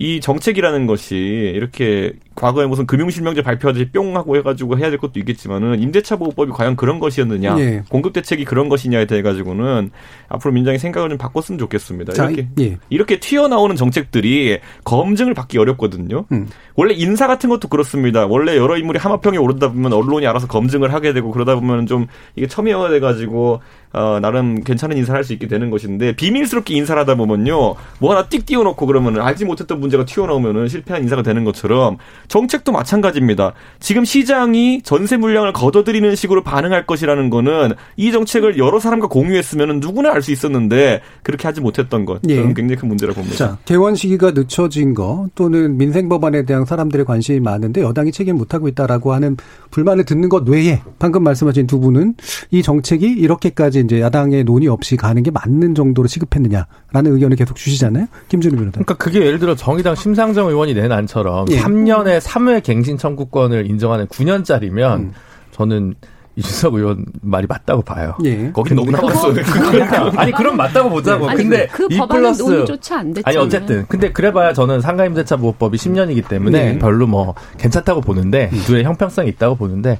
[0.00, 5.80] 이 정책이라는 것이 이렇게 과거에 무슨 금융실명제 발표하듯이 뿅 하고 해가지고 해야 될 것도 있겠지만은
[5.80, 7.82] 임대차 보호법이 과연 그런 것이었느냐, 예.
[7.88, 9.90] 공급 대책이 그런 것이냐에 대해 가지고는
[10.28, 12.12] 앞으로 민주당이 생각을 좀 바꿨으면 좋겠습니다.
[12.12, 12.78] 자, 이렇게 예.
[12.90, 16.26] 이렇게 튀어나오는 정책들이 검증을 받기 어렵거든요.
[16.30, 16.46] 음.
[16.76, 18.24] 원래 인사 같은 것도 그렇습니다.
[18.26, 22.06] 원래 여러 인물이 하마평에 오르다 보면 언론이 알아서 검증을 하게 되고 그러다 보면 좀
[22.36, 23.60] 이게 첨예화돼 가지고
[23.92, 28.26] 어, 나름 괜찮은 인사를 할 수 있게 되는 것인데 비밀스럽게 인사를 하다 보면요 뭐 하나
[28.28, 31.98] 띡 띄워놓고 그러면은 알지 못했던 문제가 튀어나오면은 실패한 인사가 되는 것처럼
[32.28, 33.52] 정책도 마찬가지입니다.
[33.80, 40.12] 지금 시장이 전세 물량을 걷어들이는 식으로 반응할 것이라는 거는 이 정책을 여러 사람과 공유했으면 누구나
[40.12, 42.20] 알 수 있었는데 그렇게 하지 못했던 것.
[42.28, 42.36] 예.
[42.36, 43.36] 저는 굉장히 큰 문제라고 봅니다.
[43.36, 48.66] 자, 개원 시기가 늦춰진 거 또는 민생 법안에 대한 사람들의 관심이 많은데 여당이 책임 못하고
[48.68, 49.36] 있다라고 하는
[49.70, 52.14] 불만을 듣는 것 외에 방금 말씀하신 두 분은
[52.50, 56.66] 이 정책이 이렇게까지 이제 야당의 논의 없이 가는 게 맞는 정도로 시급했느냐라는
[57.12, 58.06] 의견을 계속 주시잖아요.
[58.28, 58.72] 김준우 변호사.
[58.72, 61.60] 그러니까 그게 예를 들어 정의당 심상정 의원이 낸 안처럼 예.
[61.60, 65.12] 3년에 3회 갱신 청구권을 인정하는 9년짜리면 음.
[65.52, 65.94] 저는
[66.38, 68.16] 이준석 의원 말이 맞다고 봐요.
[68.24, 68.52] 예.
[68.52, 69.32] 거기 너무 나왔어.
[69.32, 71.28] 그러니까 아니 그럼 맞다고 보자고.
[71.28, 73.24] 아니, 근데 그 법안은 논의조차 안 됐죠.
[73.26, 76.78] 아니 어쨌든 근데 그래봐야 저는 상가임대차 보호법이 10년이기 때문에 네.
[76.78, 78.62] 별로 뭐 괜찮다고 보는데 음.
[78.66, 79.98] 둘의 형평성이 있다고 보는데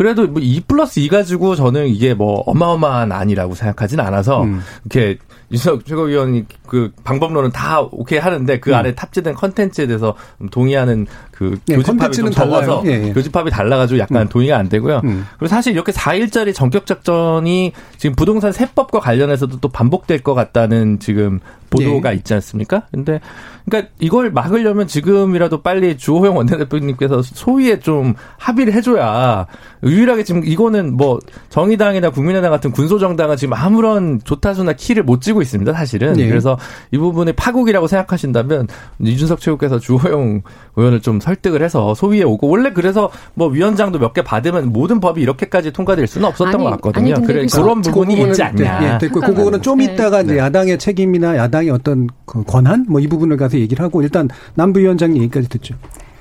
[0.00, 4.62] 그래도 뭐 2 플러스 2 가지고 저는 이게 뭐 어마어마한 안이라고 생각하진 않아서 음.
[4.86, 5.18] 이렇게
[5.52, 8.76] 윤석 최고위원이 그 방법론은 다 오케이 하는데 그 음.
[8.76, 10.16] 안에 탑재된 컨텐츠에 대해서
[10.50, 11.06] 동의하는
[11.40, 13.12] 그 네, 교집합이 좀 적어서 예, 예.
[13.14, 14.28] 교집합이 달라가지고 약간 음.
[14.28, 15.00] 동의가 안 되고요.
[15.04, 15.24] 음.
[15.38, 21.40] 그리고 사실 이렇게 4일짜리 전격 작전이 지금 부동산 세법과 관련해서도 또 반복될 것 같다는 지금
[21.70, 22.16] 보도가 예.
[22.16, 22.82] 있지 않습니까?
[22.90, 23.20] 근데
[23.64, 29.46] 그러니까 이걸 막으려면 지금이라도 빨리 주호영 원내대표님께서 소위에 좀 합의를 해줘야
[29.82, 35.72] 유일하게 지금 이거는 뭐 정의당이나 국민의당 같은 군소정당은 지금 아무런 조타수나 키를 못 쥐고 있습니다.
[35.72, 36.28] 사실은 네.
[36.28, 36.58] 그래서
[36.90, 38.66] 이 부분이 파국이라고 생각하신다면
[39.00, 40.42] 이준석 최고께서 주호영
[40.76, 45.22] 의원을 좀 설득을 해서 소위에 오고 원래 그래서 뭐 위원장도 몇 개 받으면 모든 법이
[45.22, 47.14] 이렇게까지 통과될 수는 없었던 아니, 것 같거든요.
[47.14, 48.80] 아니, 그래, 그런 부분이 그 있지 않냐.
[48.80, 50.36] 네, 됐고 그 부분은 좀 이따가 네.
[50.36, 55.16] 야당의 책임이나 야당의 어떤 그 권한 뭐 이 부분을 가서 얘기를 하고 일단 남부 위원장
[55.16, 55.74] 얘기까지 듣죠.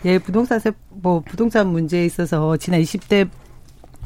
[0.06, 3.28] 예, 부동산 뭐 부동산 문제에 있어서 지난 20대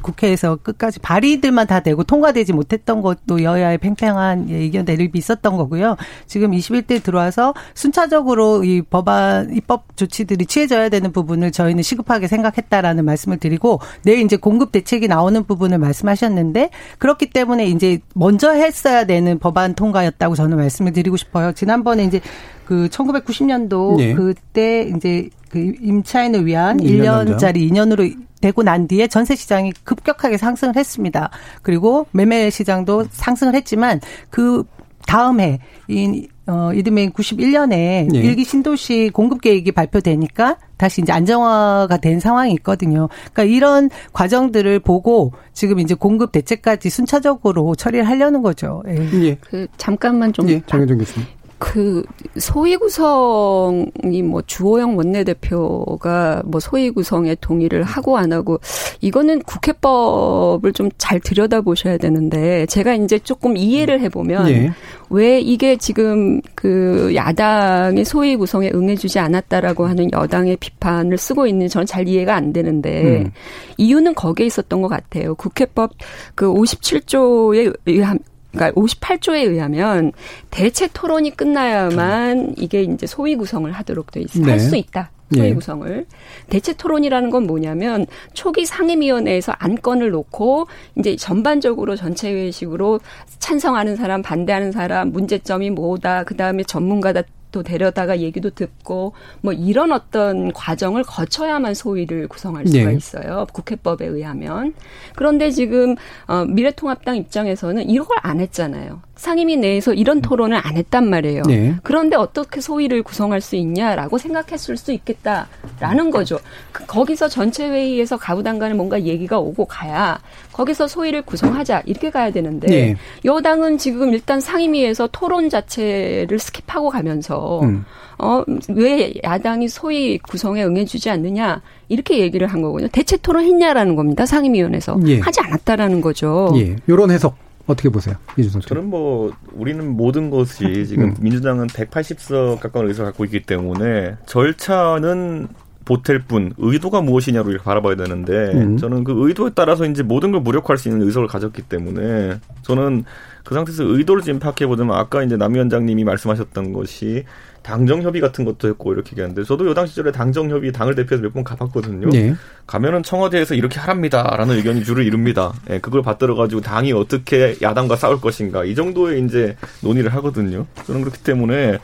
[0.04, 5.96] 국회에서 끝까지 발의들만 다 되고 통과되지 못했던 것도 여야의 팽팽한 의견 대립이 있었던 거고요.
[6.26, 13.38] 지금 21대 들어와서 순차적으로 이 법안 입법 조치들이 취해져야 되는 부분을 저희는 시급하게 생각했다라는 말씀을
[13.38, 19.74] 드리고 내일 이제 공급 대책이 나오는 부분을 말씀하셨는데 그렇기 때문에 이제 먼저 했어야 되는 법안
[19.74, 21.52] 통과였다고 저는 말씀을 드리고 싶어요.
[21.52, 22.20] 지난번에 이제
[22.66, 24.14] 그 1990년도 네.
[24.14, 31.30] 그때 이제 그 임차인을 위한 1년짜리 2년으로 되고 난 뒤에 전세 시장이 급격하게 상승을 했습니다.
[31.62, 34.64] 그리고 매매 시장도 상승을 했지만 그
[35.06, 38.08] 다음 해, 이, 어, 이듬해 91년에 네.
[38.12, 43.08] 일기 신도시 공급 계획이 발표되니까 다시 이제 안정화가 된 상황이 있거든요.
[43.32, 48.82] 그러니까 이런 과정들을 보고 지금 이제 공급 대책까지 순차적으로 처리를 하려는 거죠.
[48.88, 49.36] 예.
[49.40, 51.28] 그 잠깐만 좀 예, 정혜정 교수님.
[51.64, 52.02] 그
[52.38, 58.60] 소위 구성이 뭐 주호영 원내대표가 뭐 소위 구성에 동의를 하고 안 하고
[59.00, 64.70] 이거는 국회법을 좀 잘 들여다 보셔야 되는데 제가 이제 조금 이해를 해보면 네.
[65.10, 71.86] 왜 이게 지금 그 야당의 소위 구성에 응해주지 않았다라고 하는 여당의 비판을 쓰고 있는지 저는
[71.86, 73.30] 잘 이해가 안 되는데 음.
[73.76, 75.34] 이유는 거기에 있었던 것 같아요.
[75.34, 75.92] 국회법
[76.34, 78.18] 그 57조에 의한
[78.54, 80.12] 그러니까 58조에 의하면
[80.50, 84.50] 대체 토론이 끝나야만 이게 이제 소위 구성을 하도록 돼 있어 네.
[84.52, 85.10] 할수 있다.
[85.34, 85.54] 소위 예.
[85.54, 86.06] 구성을
[86.48, 93.00] 대체 토론이라는 건 뭐냐면 초기 상임위원회에서 안건을 놓고 이제 전반적으로 전체 회의식으로
[93.38, 97.22] 찬성하는 사람, 반대하는 사람, 문제점이 뭐다, 그 다음에 전문가다
[97.54, 102.96] 또 데려다가 얘기도 듣고 뭐 이런 어떤 과정을 거쳐야만 소위를 구성할 수가 네.
[102.96, 103.46] 있어요.
[103.52, 104.74] 국회법에 의하면.
[105.14, 105.94] 그런데 지금
[106.26, 109.02] 어 미래통합당 입장에서는 이걸 안 했잖아요.
[109.14, 111.42] 상임위 내에서 이런 토론을 안 했단 말이에요.
[111.46, 111.76] 네.
[111.84, 116.40] 그런데 어떻게 소위를 구성할 수 있냐라고 생각했을 수 있겠다라는 거죠.
[116.72, 120.18] 그, 거기서 전체 회의에서 가부당 간에 뭔가 얘기가 오고 가야
[120.54, 122.96] 거기서 소위를 구성하자 이렇게 가야 되는데 네.
[123.24, 127.84] 여당은 지금 일단 상임위에서 토론 자체를 스킵하고 가면서 음.
[128.18, 132.88] 어 왜 야당이 소위 구성에 응해주지 않느냐 이렇게 얘기를 한 거거든요.
[132.92, 134.24] 대체 토론했냐라는 겁니다.
[134.24, 135.18] 상임위원회에서 예.
[135.18, 136.52] 하지 않았다라는 거죠.
[136.54, 136.76] 예.
[136.86, 137.36] 이런 해석
[137.66, 138.68] 어떻게 보세요, 이준석 씨?
[138.68, 141.16] 저는 뭐 우리는 모든 것이 지금 음.
[141.18, 145.48] 민주당은 180석 가까운 의석을 갖고 있기 때문에 절차는
[145.84, 148.76] 보탤 뿐 의도가 무엇이냐로 이렇게 바라봐야 되는데 음.
[148.76, 153.04] 저는 그 의도에 따라서 이제 모든 걸 무력화할 수 있는 의석을 가졌기 때문에 저는
[153.44, 157.24] 그 상태에서 의도를 지금 파악해 보자면 아까 이제 남 위원장님이 말씀하셨던 것이
[157.62, 161.32] 당정 협의 같은 것도 했고 이렇게 얘기하는데 저도 여당 시절에 당정 협의 당을 대표해서 몇
[161.34, 162.10] 번 가봤거든요.
[162.10, 162.34] 네.
[162.66, 165.52] 가면은 청와대에서 이렇게 하랍니다라는 의견이 주를 이룹니다.
[165.70, 170.66] 예, 그걸 받들어 가지고 당이 어떻게 야당과 싸울 것인가 이 정도의 이제 논의를 하거든요.
[170.86, 171.78] 저는 그렇기 때문에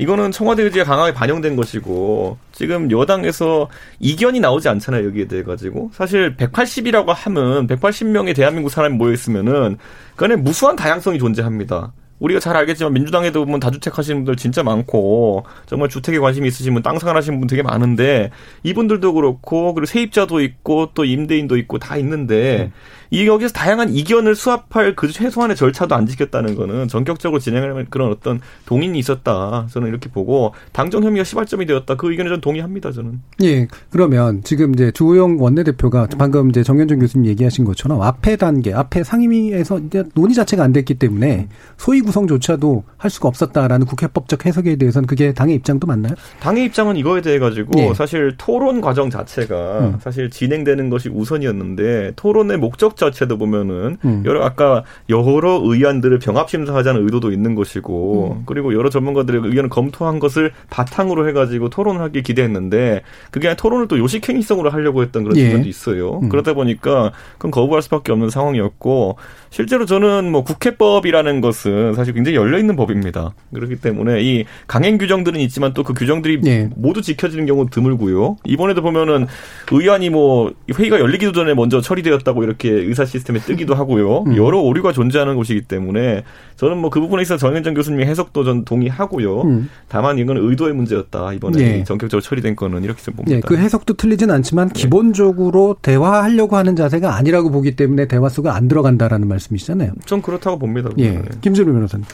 [0.00, 6.36] 이거는 청와대 의지가 강하게 반영된 것이고 지금 여당에서 이견이 나오지 않잖아요 여기에 대해 가지고 사실
[6.36, 9.76] 180이라고 하면 180명의 대한민국 사람이 모여 있으면은
[10.16, 11.92] 그 안에 무수한 다양성이 존재합니다.
[12.20, 16.82] 우리가 잘 알겠지만 민주당에도 보면 다주택 하시는 분들 진짜 많고 정말 주택에 관심이 있으신 분,
[16.82, 18.30] 땅 생활하시는 분 되게 많은데
[18.62, 22.72] 이분들도 그렇고 그리고 세입자도 있고 또 임대인도 있고 다 있는데 음.
[23.10, 28.40] 이 여기서 다양한 이견을 수합할 그 최소한의 절차도 안 지켰다는 거는 전격적으로 진행하는 그런 어떤
[28.66, 29.66] 동인이 있었다.
[29.70, 31.96] 저는 이렇게 보고 당정 혐의가 시발점이 되었다.
[31.96, 32.92] 그 의견에 전 동의합니다.
[32.92, 33.20] 저는.
[33.42, 33.66] 예.
[33.90, 39.80] 그러면 지금 이제 주호영 원내대표가 방금 이제 정현준 교수님 얘기하신 것처럼 앞에 단계, 앞에 상임위에서
[39.80, 45.32] 이제 논의 자체가 안 됐기 때문에 소위 구성조차도 할 수가 없었다라는 국회법적 해석에 대해서는 그게
[45.32, 46.14] 당의 입장도 맞나요?
[46.38, 47.94] 당의 입장은 이거에 대해 가지고 예.
[47.94, 49.98] 사실 토론 과정 자체가 음.
[50.00, 54.22] 사실 진행되는 것이 우선이었는데 토론의 목적 자체도 보면은 음.
[54.24, 58.42] 여러 아까 여러 의안들을 병합 심사하자는 의도도 있는 것이고 음.
[58.46, 63.98] 그리고 여러 전문가들의 의견을 검토한 것을 바탕으로 해가지고 토론을 하기 기대했는데 그게 아니라 토론을 또
[63.98, 65.44] 요식행위성으로 하려고 했던 그런 예.
[65.44, 66.20] 측면도 있어요.
[66.20, 66.28] 음.
[66.28, 69.16] 그러다 보니까 그건 거부할 수밖에 없는 상황이었고
[69.50, 73.34] 실제로 저는 뭐 국회법이라는 것은 사실 굉장히 열려 있는 법입니다.
[73.52, 76.70] 그렇기 때문에 이 강행 규정들은 있지만 또 그 규정들이 예.
[76.76, 78.36] 모두 지켜지는 경우 드물고요.
[78.44, 79.26] 이번에도 보면은
[79.72, 84.24] 의안이 뭐 회의가 열리기도 전에 먼저 처리되었다고 이렇게 의사 시스템에 뜨기도 하고요.
[84.28, 84.36] 음.
[84.36, 86.22] 여러 오류가 존재하는 곳이기 때문에
[86.56, 89.42] 저는 뭐 그 부분에 있어서 정현정 교수님의 해석도 전 동의하고요.
[89.42, 89.70] 음.
[89.88, 91.32] 다만 이건 의도의 문제였다.
[91.32, 91.84] 이번에 예.
[91.84, 93.36] 전격적으로 처리된 거는 이렇게 좀 봅니다.
[93.36, 94.72] 예, 그 해석도 틀리진 않지만 네.
[94.74, 99.92] 기본적으로 대화하려고 하는 자세가 아니라고 보기 때문에 대화 속에 안 들어간다라는 말씀 이시잖아요.
[100.06, 100.90] 전 그렇다고 봅니다.
[100.98, 101.22] 예.
[101.40, 102.04] 김준우 변호사님.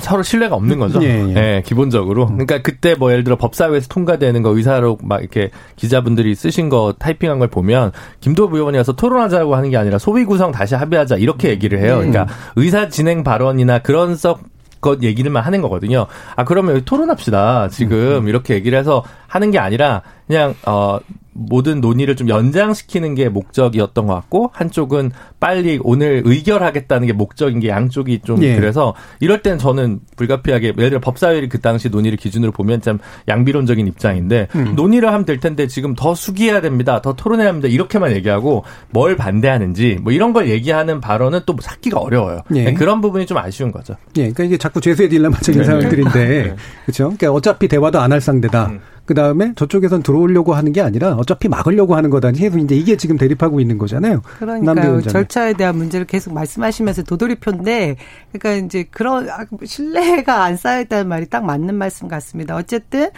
[0.00, 1.02] 서로 신뢰가 없는 거죠.
[1.02, 1.32] 예, 예.
[1.32, 2.24] 네, 기본적으로.
[2.24, 2.38] 음.
[2.38, 7.38] 그러니까 그때 뭐 예를 들어 법사위에서 통과되는 거 의사로 막 이렇게 기자분들이 쓰신 거 타이핑한
[7.38, 11.78] 걸 보면 김도부 의원이 와서 토론하자고 하는 게 아니라 소위 구성 다시 합의하자 이렇게 얘기를
[11.80, 12.00] 해요.
[12.00, 12.10] 음.
[12.10, 16.06] 그러니까 의사 진행 발언이나 그런 썩것 얘기를만 하는 거거든요.
[16.36, 17.68] 아 그러면 여기 토론합시다.
[17.68, 18.28] 지금 음.
[18.28, 20.98] 이렇게 얘기를 해서 하는 게 아니라 그냥 어
[21.34, 27.68] 모든 논의를 좀 연장시키는 게 목적이었던 것 같고 한쪽은 빨리 오늘 의결하겠다는 게 목적인 게
[27.68, 28.54] 양쪽이 좀 예.
[28.54, 33.86] 그래서 이럴 땐 저는 불가피하게 예를 들어 법사위를 그 당시 논의를 기준으로 보면 참 양비론적인
[33.86, 34.74] 입장인데 음.
[34.76, 37.00] 논의를 하면 될 텐데 지금 더 숙의해야 됩니다.
[37.00, 37.68] 더 토론해야 합니다.
[37.68, 42.40] 이렇게만 얘기하고 뭘 반대하는지 뭐 이런 걸 얘기하는 발언은 또 찾기가 어려워요.
[42.54, 42.72] 예.
[42.74, 43.94] 그런 부분이 좀 아쉬운 거죠.
[44.16, 44.22] 예.
[44.22, 45.66] 그러니까 이게 자꾸 죄수의 딜레마적인 네.
[45.66, 46.56] 상황들인데 네.
[46.84, 47.04] 그렇죠.
[47.04, 48.66] 그러니까 어차피 대화도 안 할 상대다.
[48.66, 48.80] 음.
[49.04, 52.28] 그 다음에 저쪽에선 들어오려고 하는 게 아니라 어차피 막으려고 하는 거다.
[52.28, 54.22] 해서 이제 이게 지금 대립하고 있는 거잖아요.
[54.38, 57.96] 그러니까 절차에 대한 문제를 계속 말씀하시면서 도돌이표인데,
[58.32, 62.56] 그러니까 이제 그런 아, 신뢰가 안 쌓여있다는 말이 딱 맞는 말씀 같습니다.
[62.56, 63.10] 어쨌든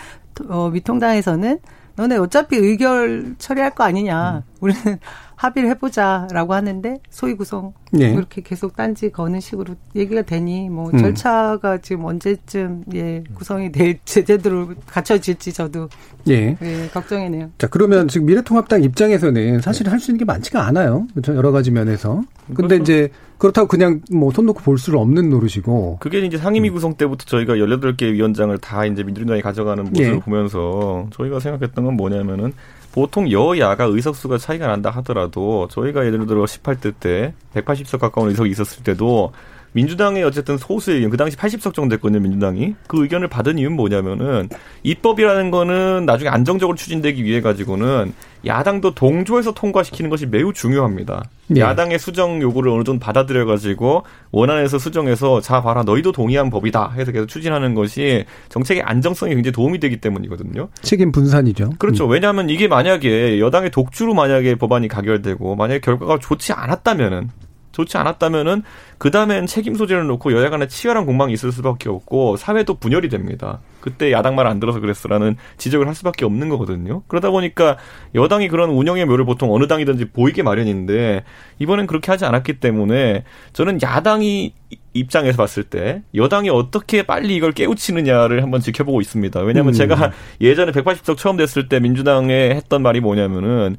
[0.48, 1.58] 어, 미통당에서는
[1.96, 4.42] 너네 어차피 의결 처리할 거 아니냐.
[4.44, 4.52] 음.
[4.60, 4.98] 우리는
[5.36, 8.10] 합의를 해보자라고 하는데 소위 구성 예.
[8.12, 10.98] 이렇게 계속 딴지 거는 식으로 얘기가 되니 뭐 음.
[10.98, 15.88] 절차가 지금 언제쯤 예 구성이 될 제대로 갖춰질지 저도
[16.28, 17.50] 예, 예 걱정이네요.
[17.58, 21.06] 자 그러면 지금 미래통합당 입장에서는 사실 할 수 있는 게 많지가 않아요.
[21.14, 21.34] 그렇죠?
[21.34, 22.22] 여러 가지 면에서.
[22.48, 22.82] 근데 그렇죠.
[22.82, 25.98] 이제 그렇다고 그냥 뭐 손 놓고 볼 수는 없는 노릇이고.
[26.00, 30.18] 그게 이제 상임위 구성 때부터 저희가 18개 위원장을 다 이제 민주당이 가져가는 모습을 예.
[30.20, 32.52] 보면서 저희가 생각했던 건 뭐냐면은
[32.94, 38.84] 보통 여야가 의석수가 차이가 난다 하더라도 저희가 예를 들어 18대 때 180석 가까운 의석이 있었을
[38.84, 39.32] 때도
[39.74, 42.74] 민주당의 어쨌든 소수 의견, 그 당시 80석 정도 됐거든요, 민주당이.
[42.86, 44.48] 그 의견을 받은 이유는 뭐냐면은,
[44.84, 48.12] 입법이라는 거는 나중에 안정적으로 추진되기 위해 가지고는
[48.46, 51.24] 야당도 동조해서 통과시키는 것이 매우 중요합니다.
[51.48, 51.60] 네.
[51.60, 57.10] 야당의 수정 요구를 어느 정도 받아들여 가지고 원안에서 수정해서 자 봐라 너희도 동의한 법이다 해서
[57.10, 60.68] 계속 추진하는 것이 정책의 안정성에 굉장히 도움이 되기 때문이거든요.
[60.82, 61.70] 책임 분산이죠.
[61.78, 62.04] 그렇죠.
[62.04, 62.10] 음.
[62.10, 67.30] 왜냐하면 이게 만약에 여당의 독주로 만약에 법안이 가결되고 만약에 결과가 좋지 않았다면은
[67.74, 68.62] 좋지 않았다면은
[68.96, 73.60] 그 다음엔 책임 소재를 놓고 여야 간에 치열한 공방이 있을 수밖에 없고 사회도 분열이 됩니다.
[73.80, 77.02] 그때 야당 말 안 들어서 그랬어라는 지적을 할 수밖에 없는 거거든요.
[77.08, 77.76] 그러다 보니까
[78.14, 81.24] 여당이 그런 운영의 묘를 보통 어느 당이든지 보이게 마련인데
[81.58, 84.52] 이번엔 그렇게 하지 않았기 때문에 저는 야당이
[84.92, 89.40] 입장에서 봤을 때 여당이 어떻게 빨리 이걸 깨우치느냐를 한번 지켜보고 있습니다.
[89.40, 89.74] 왜냐하면 음.
[89.74, 93.76] 제가 예전에 180석 처음 됐을 때 민주당에 했던 말이 뭐냐면은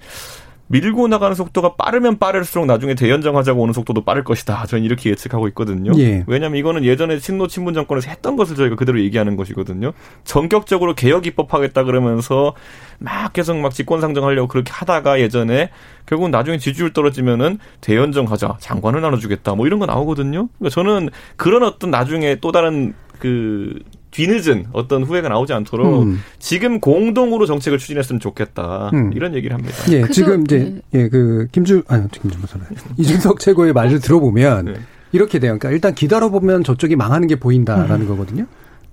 [0.67, 4.65] 밀고 나가는 속도가 빠르면 빠를수록 나중에 대연정하자고 오는 속도도 빠를 것이다.
[4.65, 5.91] 저는 이렇게 예측하고 있거든요.
[5.97, 6.23] 예.
[6.27, 9.93] 왜냐하면 이거는 예전에 친노 친문 정권에서 했던 것을 저희가 그대로 얘기하는 것이거든요.
[10.23, 12.55] 전격적으로 개혁 입법하겠다 그러면서
[12.97, 15.69] 막 계속 막 직권 상정하려고 그렇게 하다가 예전에
[16.05, 20.47] 결국 은 나중에 지지율 떨어지면은 대연정하자 장관을 나눠주겠다 뭐 이런 거 나오거든요.
[20.57, 23.79] 그러니까 저는 그런 어떤 나중에 또 다른 그
[24.15, 26.21] 뒤늦은 어떤 후회가 나오지 않도록 음.
[26.39, 29.11] 지금 공동으로 정책을 추진했으면 좋겠다 음.
[29.13, 29.75] 이런 얘기를 합니다.
[29.91, 31.01] 예, 그저, 지금 이제 네.
[31.01, 32.61] 예, 그 김주 아니 김준모 선
[32.95, 34.73] 이준석 최고의 말을 들어보면 네.
[35.11, 35.57] 이렇게 돼요.
[35.59, 38.07] 그러니까 일단 기다려 보면 저쪽이 망하는 게 보인다라는 음.
[38.07, 38.45] 거거든요.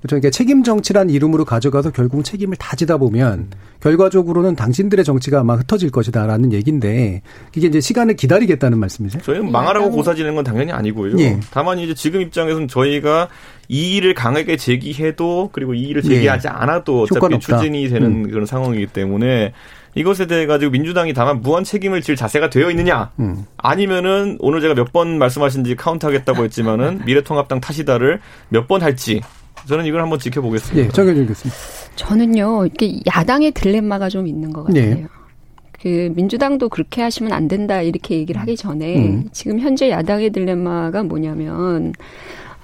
[0.03, 3.51] 그러니까 책임 정치란 이름으로 가져가서 결국 책임을 다지다 보면 음.
[3.81, 7.23] 결과적으로는 당신들의 정치가 아마 흩어질 것이다라는 얘기인데
[7.55, 9.23] 이게 이제 시간을 기다리겠다는 말씀이세요?
[9.23, 11.19] 저희는 망하라고 고사지는 건 당연히 아니고요.
[11.21, 11.39] 예.
[11.51, 13.29] 다만 이제 지금 입장에서는 저희가
[13.69, 16.53] 이 일을 강하게 제기해도 그리고 이 일을 제기하지 예.
[16.53, 18.31] 않아도 어차피 추진이 되는 음.
[18.31, 19.53] 그런 상황이기 때문에
[19.95, 23.45] 이것에 대해 가지고 민주당이 다만 무한 책임을 질 자세가 되어 있느냐 음.
[23.57, 29.21] 아니면은 오늘 제가 몇 번 말씀하신지 카운트하겠다고 했지만은 미래통합당 탓이다를 몇 번 할지
[29.67, 30.87] 저는 이걸 한번 지켜보겠습니다.
[30.87, 31.55] 예, 정해준 교수님.
[31.97, 34.95] 저는요, 이렇게 야당의 딜레마가 좀 있는 것 같아요.
[34.95, 35.07] 네.
[35.83, 39.29] 그 민주당도 그렇게 하시면 안 된다 이렇게 얘기를 하기 전에 음.
[39.33, 41.93] 지금 현재 야당의 딜레마가 뭐냐면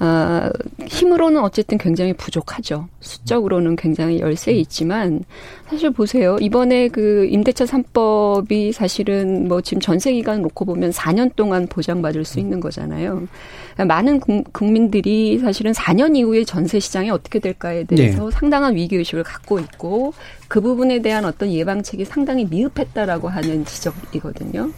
[0.01, 0.51] 아,
[0.87, 2.87] 힘으로는 어쨌든 굉장히 부족하죠.
[3.01, 5.25] 수적으로는 굉장히 열세 있지만
[5.69, 6.37] 사실 보세요.
[6.41, 12.39] 이번에 그 임대차 3법이 사실은 뭐 지금 전세 기간 놓고 보면 4년 동안 보장받을 수
[12.39, 13.27] 있는 거잖아요.
[13.77, 14.21] 많은
[14.53, 18.31] 국민들이 사실은 4년 이후에 전세 시장이 어떻게 될까에 대해서 네.
[18.31, 20.15] 상당한 위기 의식을 갖고 있고
[20.47, 24.71] 그 부분에 대한 어떤 예방책이 상당히 미흡했다라고 하는 지적이거든요.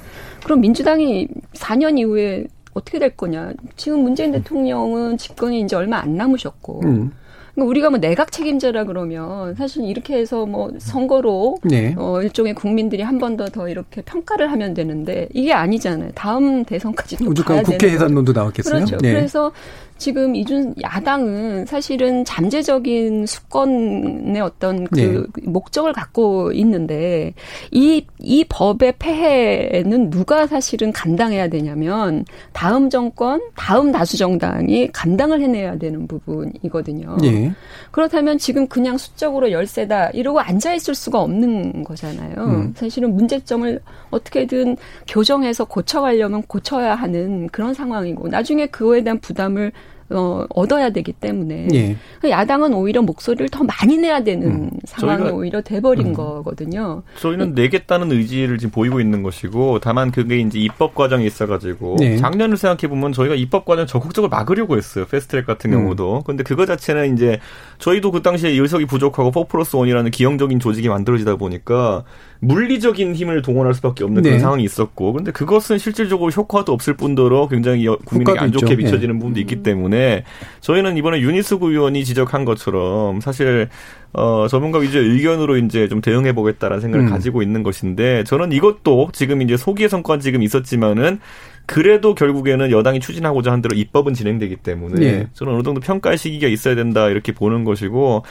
[0.44, 3.52] 그럼 민주당이 4년 이후에 어떻게 될 거냐.
[3.76, 6.80] 지금 문재인 대통령은 집권이 이제 얼마 안 남으셨고.
[6.85, 7.12] 음.
[7.54, 11.94] 그러니까 우리가 뭐 내각 책임제라 그러면 사실 이렇게 해서 뭐 선거로 네.
[11.96, 16.12] 어 일종의 국민들이 한 번 더더 이렇게 평가를 하면 되는데 이게 아니잖아요.
[16.14, 18.74] 다음 대선까지 또 가야 국회 예산론도 나왔겠어요.
[18.76, 18.96] 그렇죠.
[18.96, 19.12] 네.
[19.12, 19.52] 그래서
[19.98, 25.42] 지금 이준 야당은 사실은 잠재적인 수권의 어떤 그 네.
[25.42, 27.34] 목적을 갖고 있는데
[27.70, 35.76] 이, 이 법의 폐해는 누가 사실은 감당해야 되냐면 다음 정권, 다음 다수 정당이 감당을 해내야
[35.76, 37.18] 되는 부분이거든요.
[37.20, 37.49] 네.
[37.90, 42.34] 그렇다면 지금 그냥 수적으로 열세다 이러고 앉아 있을 수가 없는 거잖아요.
[42.38, 42.74] 음.
[42.76, 44.76] 사실은 문제점을 어떻게든
[45.08, 49.72] 교정해서 고쳐가려면 고쳐야 하는 그런 상황이고 나중에 그거에 대한 부담을
[50.10, 51.96] 어, 얻어야 되기 때문에 예.
[52.28, 54.70] 야당은 오히려 목소리를 더 많이 내야 되는 음.
[54.84, 56.12] 상황이 오히려 돼버린 음.
[56.14, 57.02] 거거든요.
[57.18, 62.16] 저희는 내겠다는 의지를 지금 보이고 있는 것이고 다만 그게 이제 입법 과정이 있어가지고 네.
[62.16, 65.06] 작년을 생각해 보면 저희가 입법 과정 적극적으로 막으려고 했어요.
[65.06, 65.78] 패스트트랙 같은 음.
[65.78, 66.24] 경우도.
[66.26, 67.38] 근데 그거 자체는 이제
[67.78, 72.04] 저희도 그 당시에 의석이 부족하고 4 플러스 1이라는 기형적인 조직이 만들어지다 보니까
[72.40, 74.31] 물리적인 힘을 동원할 수밖에 없는 네.
[74.31, 78.76] 그런 상황이 있었고 근데 그것은 실질적으로 효과도 없을 뿐더러 굉장히 국민에게 안 좋게 있죠.
[78.76, 79.18] 비춰지는 네.
[79.18, 80.24] 부분도 있기 때문에
[80.61, 83.68] 저희는 이번에 유니스구 의원이 지적한 것처럼 사실
[84.12, 87.11] 어, 전문가 위주의 의견으로 이제 좀 대응해 보겠다라는 생각을 음.
[87.11, 91.20] 가지고 있는 것인데 저는 이것도 지금 이제 소기의 성과는 지금 있었지만은
[91.66, 95.26] 그래도 결국에는 여당이 추진하고자 한 대로 입법은 진행되기 때문에 예.
[95.35, 98.24] 저는 어느 정도 평가의 시기가 있어야 된다 이렇게 보는 것이고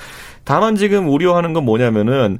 [0.43, 2.39] 다만 지금 우려하는 건 뭐냐면은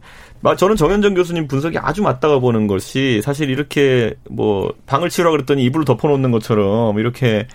[0.55, 5.85] 저는 정현정 교수님 분석이 아주 맞다고 보는 것이 사실 이렇게 뭐 방을 치우라 그랬더니 이불을
[5.85, 7.47] 덮어놓는 것처럼 이렇게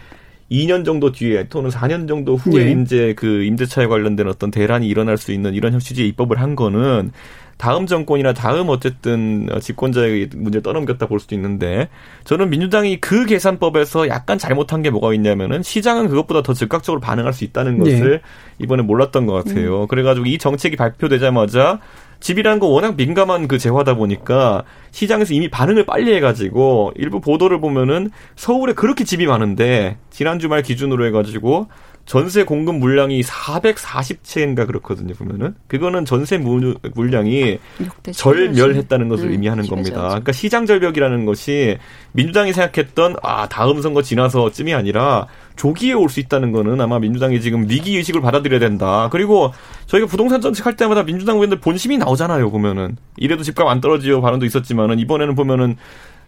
[0.51, 2.70] 2년 정도 뒤에 또는 4년 정도 후에 예.
[2.72, 7.11] 이제 그 임대차에 관련된 어떤 대란이 일어날 수 있는 이런 형식의 입법을 한 거는
[7.57, 11.89] 다음 정권이나 다음 어쨌든 집권자의 문제 떠넘겼다 볼 수도 있는데
[12.25, 17.45] 저는 민주당이 그 계산법에서 약간 잘못한 게 뭐가 있냐면은 시장은 그것보다 더 즉각적으로 반응할 수
[17.45, 18.21] 있다는 것을 네.
[18.59, 19.83] 이번에 몰랐던 것 같아요.
[19.83, 19.87] 음.
[19.87, 21.81] 그래가지고 이 정책이 발표되자마자
[22.21, 28.11] 집이라는 거 워낙 민감한 그 재화다 보니까 시장에서 이미 반응을 빨리 해가지고 일부 보도를 보면은
[28.35, 31.69] 서울에 그렇게 집이 많은데 지난 주말 기준으로 해가지고
[32.07, 35.55] 전세 공급 물량이 440채인가 그렇거든요, 보면은.
[35.69, 37.59] 그거는 전세 물, 물량이
[38.13, 40.09] 절멸했다는 것을 네, 의미하는 겁니다.
[40.09, 41.79] 그러니까 시장 절벽이라는 것이
[42.13, 45.27] 민주당이 생각했던 아, 다음 선거 지나서쯤이 아니라
[45.57, 49.09] 조기에 올 수 있다는 거는 아마 민주당이 지금 위기 의식을 받아들여야 된다.
[49.11, 49.53] 그리고
[49.87, 52.97] 저희가 부동산 정책 할 때마다 민주당 의원들 본심이 나오잖아요, 보면은.
[53.17, 55.77] 이래도 집값 안 떨어지요 발언도 있었지만은 이번에는 보면은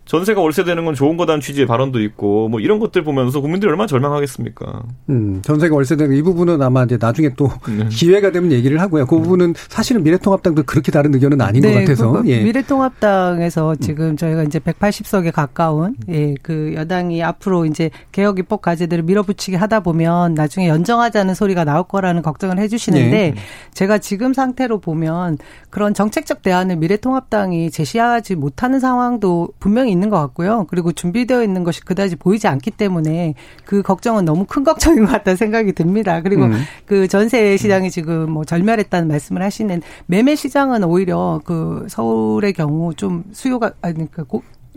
[0.07, 3.89] 전세가 월세 되는 건 좋은 거다는 취지의 발언도 있고 뭐 이런 것들 보면서 국민들이 얼마나
[3.89, 4.85] 절망하겠습니까?
[5.11, 7.87] 음, 전세가 월세 되는 이 부분은 아마 이제 나중에 또 네.
[7.91, 9.07] 기회가 되면 얘기를 하고요.
[9.07, 12.13] 그 부분은 사실은 미래통합당도 그렇게 다른 의견은 아닌 네, 것 같아서.
[12.13, 12.41] 그, 예.
[12.45, 14.17] 미래통합당에서 지금 음.
[14.17, 20.35] 저희가 이제 180석에 가까운 예, 그 여당이 앞으로 이제 개혁 입법 과제들을 밀어붙이게 하다 보면
[20.35, 23.35] 나중에 연정하자는 소리가 나올 거라는 걱정을 해 주시는데 네.
[23.75, 25.39] 제가 지금 상태로 보면
[25.69, 30.67] 그런 정책적 대안을 미래통합당이 제시하지 못하는 상황도 분명히 있는 것 같고요.
[30.69, 33.35] 그리고 준비되어 있는 것이 그다지 보이지 않기 때문에
[33.65, 36.21] 그 걱정은 너무 큰 걱정인 것 같다는 생각이 듭니다.
[36.23, 36.53] 그리고 음.
[36.85, 43.25] 그 전세 시장이 지금 뭐 절멸했다는 말씀을 하시는 매매 시장은 오히려 그 서울의 경우 좀
[43.33, 44.25] 수요가 아니 그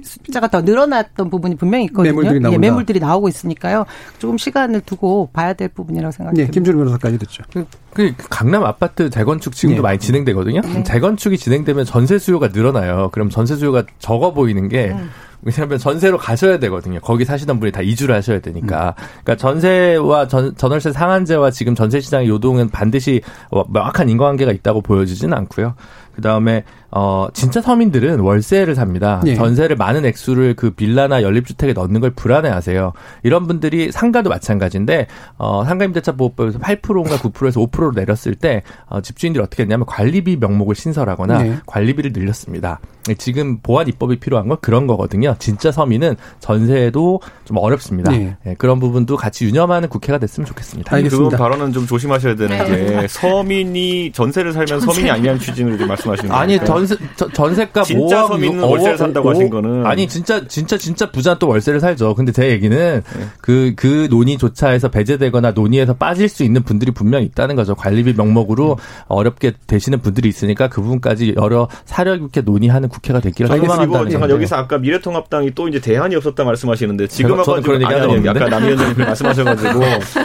[0.03, 2.13] 숫자가 더 늘어났던 부분이 분명히 있거든요.
[2.13, 3.85] 매물들이, 예, 매물들이 나오고 있으니까요.
[4.17, 6.45] 조금 시간을 두고 봐야 될 부분이라고 생각합니다.
[6.45, 7.43] 네, 김준우 변호사까지 듣죠.
[7.51, 9.81] 그, 그 강남 아파트 재건축 지금도 네.
[9.81, 10.61] 많이 진행되거든요.
[10.61, 10.83] 네.
[10.83, 13.09] 재건축이 진행되면 전세 수요가 늘어나요.
[13.11, 15.09] 그럼 전세 수요가 적어 보이는 게 음.
[15.41, 16.99] 왜냐하면 전세로 가셔야 되거든요.
[16.99, 18.95] 거기 사시던 분이 다 이주를 하셔야 되니까.
[18.97, 19.03] 음.
[19.23, 23.21] 그러니까 전세와 전, 전월세 상한제와 지금 전세 시장의 요동은 반드시
[23.69, 25.75] 명확한 인과관계가 있다고 보여지지는 않고요.
[26.13, 29.21] 그 다음에 어 진짜 서민들은 월세를 삽니다.
[29.23, 29.35] 네.
[29.35, 32.93] 전세를 많은 액수를 그 빌라나 연립주택에 넣는 걸 불안해 하세요.
[33.23, 39.63] 이런 분들이 상가도 마찬가지인데 어 상가임대차 보호법에서 8%인가 9%에서 5%로 내렸을 때 어, 집주인들이 어떻게
[39.63, 41.57] 했냐면 관리비 명목을 신설하거나 네.
[41.65, 42.79] 관리비를 늘렸습니다.
[43.17, 45.35] 지금 보완 입법이 필요한 건 그런 거거든요.
[45.39, 48.11] 진짜 서민은 전세도 좀 어렵습니다.
[48.11, 48.35] 네.
[48.43, 50.95] 네, 그런 부분도 같이 유념하는 국회가 됐으면 좋겠습니다.
[50.95, 51.37] 알겠습니다.
[51.37, 54.85] 그건 발언은 좀 조심하셔야 되는 게 서민이 전세를 살면 전세.
[54.85, 56.41] 서민이 아니냐는 취지로 말씀하시는 거예요.
[56.41, 56.97] 아니 전세
[57.33, 62.15] 전세가 진짜 서민은 월세를 산다고 하신 거는 아니 진짜 진짜 진짜 부자 또 월세를 살죠.
[62.15, 63.03] 근데 제 얘기는
[63.41, 63.73] 그그 네.
[63.75, 67.75] 그 논의조차해서 배제되거나 논의에서 빠질 수 있는 분들이 분명 히 있다는 거죠.
[67.75, 69.03] 관리비 명목으로 음.
[69.07, 74.55] 어렵게 되시는 분들이 있으니까 그 부분까지 여러 사력 있게 논의하는 국회가 됐기를 소망한다는 잠깐 여기서
[74.55, 78.97] 아까 미래통합당이 또 이제 대안이 없었다 말씀하시는데 지금 와가지고 그런 얘기 아니, 아니, 아까 남의원장님
[78.97, 79.79] 말씀하셔가지고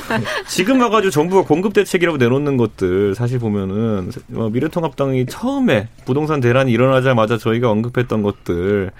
[0.48, 7.38] 지금 와가지고 정부가 공급 대책이라고 내놓는 것들 사실 보면은 어, 미래통합당이 처음에 부동산 대란이 일어나자마자
[7.38, 8.90] 저희가 언급했던 것들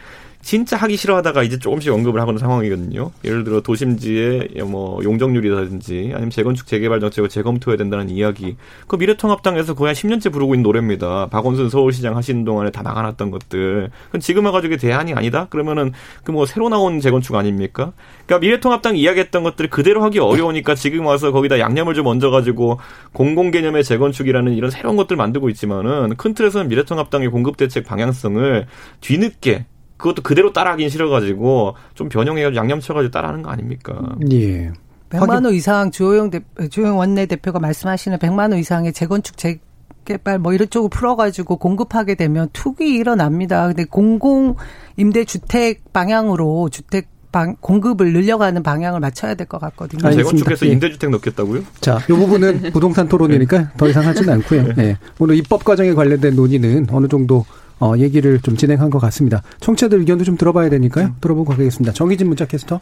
[0.44, 3.10] 진짜 하기 싫어하다가 이제 조금씩 언급을 하는 상황이거든요.
[3.24, 8.56] 예를 들어 도심지의 뭐 용적률이라든지 아니면 재건축 재개발 정책을 재검토해야 된다는 이야기.
[8.86, 11.28] 그 미래통합당에서 거의 한 10년째 부르고 있는 노래입니다.
[11.30, 13.90] 박원순 서울시장 하시는 동안에 다 막아놨던 것들.
[14.10, 15.46] 그럼 지금 와가지고 대안이 아니다?
[15.48, 15.92] 그러면은
[16.22, 17.92] 그 뭐 새로 나온 재건축 아닙니까?
[18.26, 22.80] 그러니까 미래통합당이 이야기했던 것들을 그대로 하기 어려우니까 지금 와서 거기다 양념을 좀 얹어가지고
[23.12, 28.66] 공공 개념의 재건축이라는 이런 새로운 것들 만들고 있지만은 큰 틀에서는 미래통합당의 공급 대책 방향성을
[29.00, 29.66] 뒤늦게
[29.96, 34.16] 그것도 그대로 따라하긴 싫어가지고 좀 변형해가지고 양념 쳐가지고 따라하는 거 아닙니까?
[34.32, 34.72] 예.
[35.10, 36.40] 100만 호 이상 주호영 대,
[36.70, 39.58] 주호영 원내 대표가 말씀하시는 100만 호 이상의 재건축 재
[40.04, 43.66] 개발 뭐 이런 쪽을 풀어가지고 공급하게 되면 투기 일어납니다.
[43.68, 44.56] 근데 공공
[44.96, 50.08] 임대 주택 방향으로 주택 방, 공급을 늘려가는 방향을 맞춰야 될 것 같거든요.
[50.12, 51.62] 재건축해서 임대주택 넣겠다고요?
[51.80, 54.74] 자, 이 부분은 부동산 토론이니까 더 이상 하지는 않고요.
[54.76, 54.96] 네.
[55.18, 57.44] 오늘 입법 과정에 관련된 논의는 어느 정도
[57.80, 59.42] 어, 얘기를 좀 진행한 것 같습니다.
[59.60, 61.14] 청취자들 의견도 좀 들어봐야 되니까요.
[61.20, 61.92] 들어보고 가겠습니다.
[61.92, 62.80] 정희진 문자 캐스터.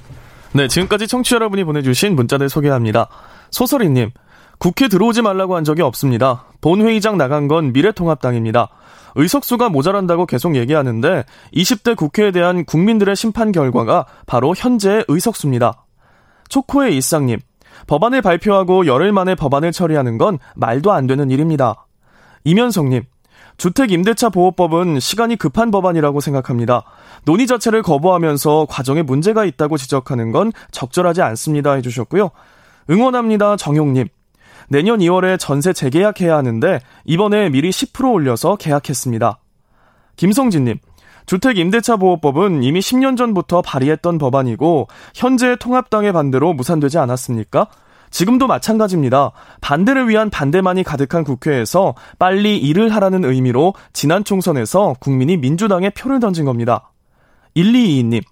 [0.54, 3.08] 네, 지금까지 청취자 여러분이 보내주신 문자들 소개합니다.
[3.50, 4.10] 소설이님,
[4.58, 6.44] 국회 들어오지 말라고 한 적이 없습니다.
[6.60, 8.68] 본회의장 나간 건 미래통합당입니다.
[9.14, 11.24] 의석수가 모자란다고 계속 얘기하는데
[11.54, 15.84] 20대 국회에 대한 국민들의 심판 결과가 바로 현재의 의석수입니다.
[16.48, 17.40] 초코의 일상님,
[17.86, 21.86] 법안을 발표하고 열흘 만에 법안을 처리하는 건 말도 안 되는 일입니다.
[22.44, 23.02] 이면성님,
[23.56, 26.84] 주택임대차 보호법은 시간이 급한 법안이라고 생각합니다.
[27.24, 31.72] 논의 자체를 거부하면서 과정에 문제가 있다고 지적하는 건 적절하지 않습니다.
[31.74, 32.30] 해주셨고요.
[32.90, 33.56] 응원합니다.
[33.56, 34.08] 정용님.
[34.68, 39.38] 내년 2월에 전세 재계약해야 하는데 이번에 미리 10% 올려서 계약했습니다.
[40.16, 40.78] 김성진님.
[41.26, 47.68] 주택임대차보호법은 이미 10년 전부터 발의했던 법안이고 현재 통합당의 반대로 무산되지 않았습니까?
[48.12, 49.32] 지금도 마찬가지입니다.
[49.60, 56.44] 반대를 위한 반대만이 가득한 국회에서 빨리 일을 하라는 의미로 지난 총선에서 국민이 민주당에 표를 던진
[56.44, 56.92] 겁니다.
[57.56, 58.22] 1222님.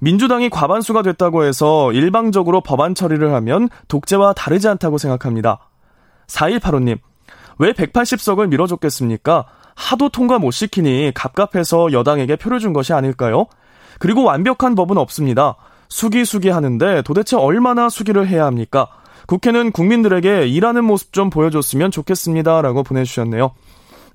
[0.00, 5.70] 민주당이 과반수가 됐다고 해서 일방적으로 법안 처리를 하면 독재와 다르지 않다고 생각합니다.
[6.26, 6.98] 4185님.
[7.58, 9.46] 왜 180석을 밀어줬겠습니까?
[9.74, 13.46] 하도 통과 못 시키니 갑갑해서 여당에게 표를 준 것이 아닐까요?
[13.98, 15.56] 그리고 완벽한 법은 없습니다.
[15.88, 18.88] 수기 수기 하는데 도대체 얼마나 수기를 해야 합니까?
[19.26, 22.62] 국회는 국민들에게 일하는 모습 좀 보여줬으면 좋겠습니다.
[22.62, 23.52] 라고 보내주셨네요.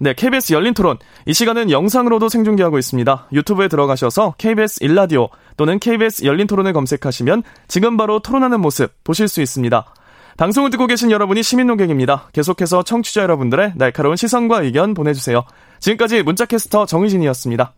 [0.02, 0.98] 네, KBS 열린 토론.
[1.26, 3.28] 이 시간은 영상으로도 생중계하고 있습니다.
[3.34, 9.42] 유튜브에 들어가셔서 KBS 일라디오 또는 KBS 열린 토론을 검색하시면 지금 바로 토론하는 모습 보실 수
[9.42, 9.94] 있습니다.
[10.38, 12.30] 방송을 듣고 계신 여러분이 시민 농객입니다.
[12.32, 15.44] 계속해서 청취자 여러분들의 날카로운 시선과 의견 보내주세요.
[15.82, 17.74] 지금까지 문자캐스터 정희진이었습니다.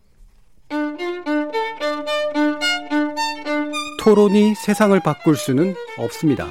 [3.98, 6.50] 토론이 세상을 바꿀 수는 없습니다.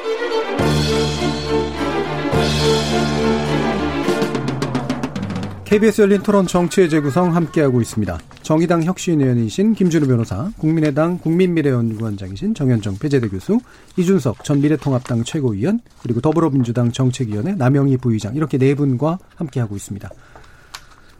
[5.71, 8.19] KBS 열린 토론 정치의 재구성 함께하고 있습니다.
[8.41, 13.57] 정의당 혁신위원이신 김준우 변호사, 국민의당 국민미래연구원장이신 정현정 배재대 교수,
[13.95, 20.09] 이준석 전 미래통합당 최고위원, 그리고 더불어민주당 정책위원회 남영희 부의장 이렇게 네 분과 함께하고 있습니다.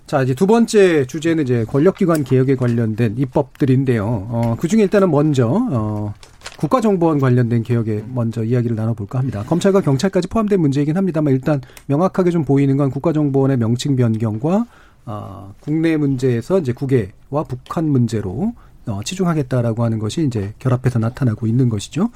[0.06, 4.06] 자, 이제 두 번째 주제는 이제 권력기관 개혁에 관련된 입법들인데요.
[4.06, 6.14] 어, 그 중에 일단은 먼저, 어,
[6.62, 9.44] 국가정보원 관련된 개혁에 먼저 이야기를 나눠볼까 합니다.
[9.48, 14.68] 검찰과 경찰까지 포함된 문제이긴 합니다만 일단 명확하게 좀 보이는 건 국가정보원의 명칭 변경과
[15.08, 18.54] 어, 국내 문제에서 이제 국외와 북한 문제로
[18.86, 22.12] 어, 치중하겠다라고 하는 것이 이제 결합해서 나타나고 있는 것이죠.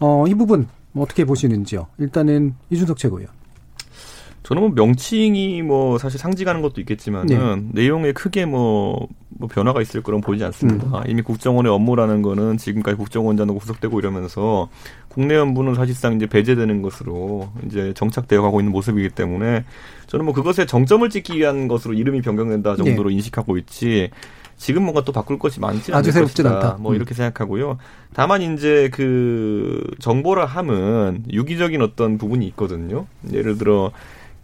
[0.00, 0.66] 어, 이 부분
[0.96, 1.86] 어떻게 보시는지요?
[1.98, 3.28] 일단은 이준석 최고요.
[4.44, 7.26] 저는 뭐 명칭이 뭐 사실 상징하는 것도 있겠지만은
[7.72, 7.82] 네.
[7.82, 10.98] 내용에 크게 뭐, 뭐 변화가 있을 거라고 보이지 않습니다.
[10.98, 11.02] 음.
[11.08, 14.68] 이미 국정원의 업무라는 거는 지금까지 국정원장도 구속되고 이러면서
[15.08, 19.64] 국내 연부는 사실상 이제 배제되는 것으로 이제 정착되어 가고 있는 모습이기 때문에
[20.08, 23.14] 저는 뭐 그것에 정점을 찍기 위한 것으로 이름이 변경된다 정도로 네.
[23.16, 24.10] 인식하고 있지
[24.58, 26.50] 지금 뭔가 또 바꿀 것이 많지 않을 것이다.
[26.50, 26.76] 않다.
[26.80, 26.96] 뭐 음.
[26.96, 27.78] 이렇게 생각하고요.
[28.12, 33.06] 다만 이제 그 정보라 함은 유기적인 어떤 부분이 있거든요.
[33.32, 33.90] 예를 들어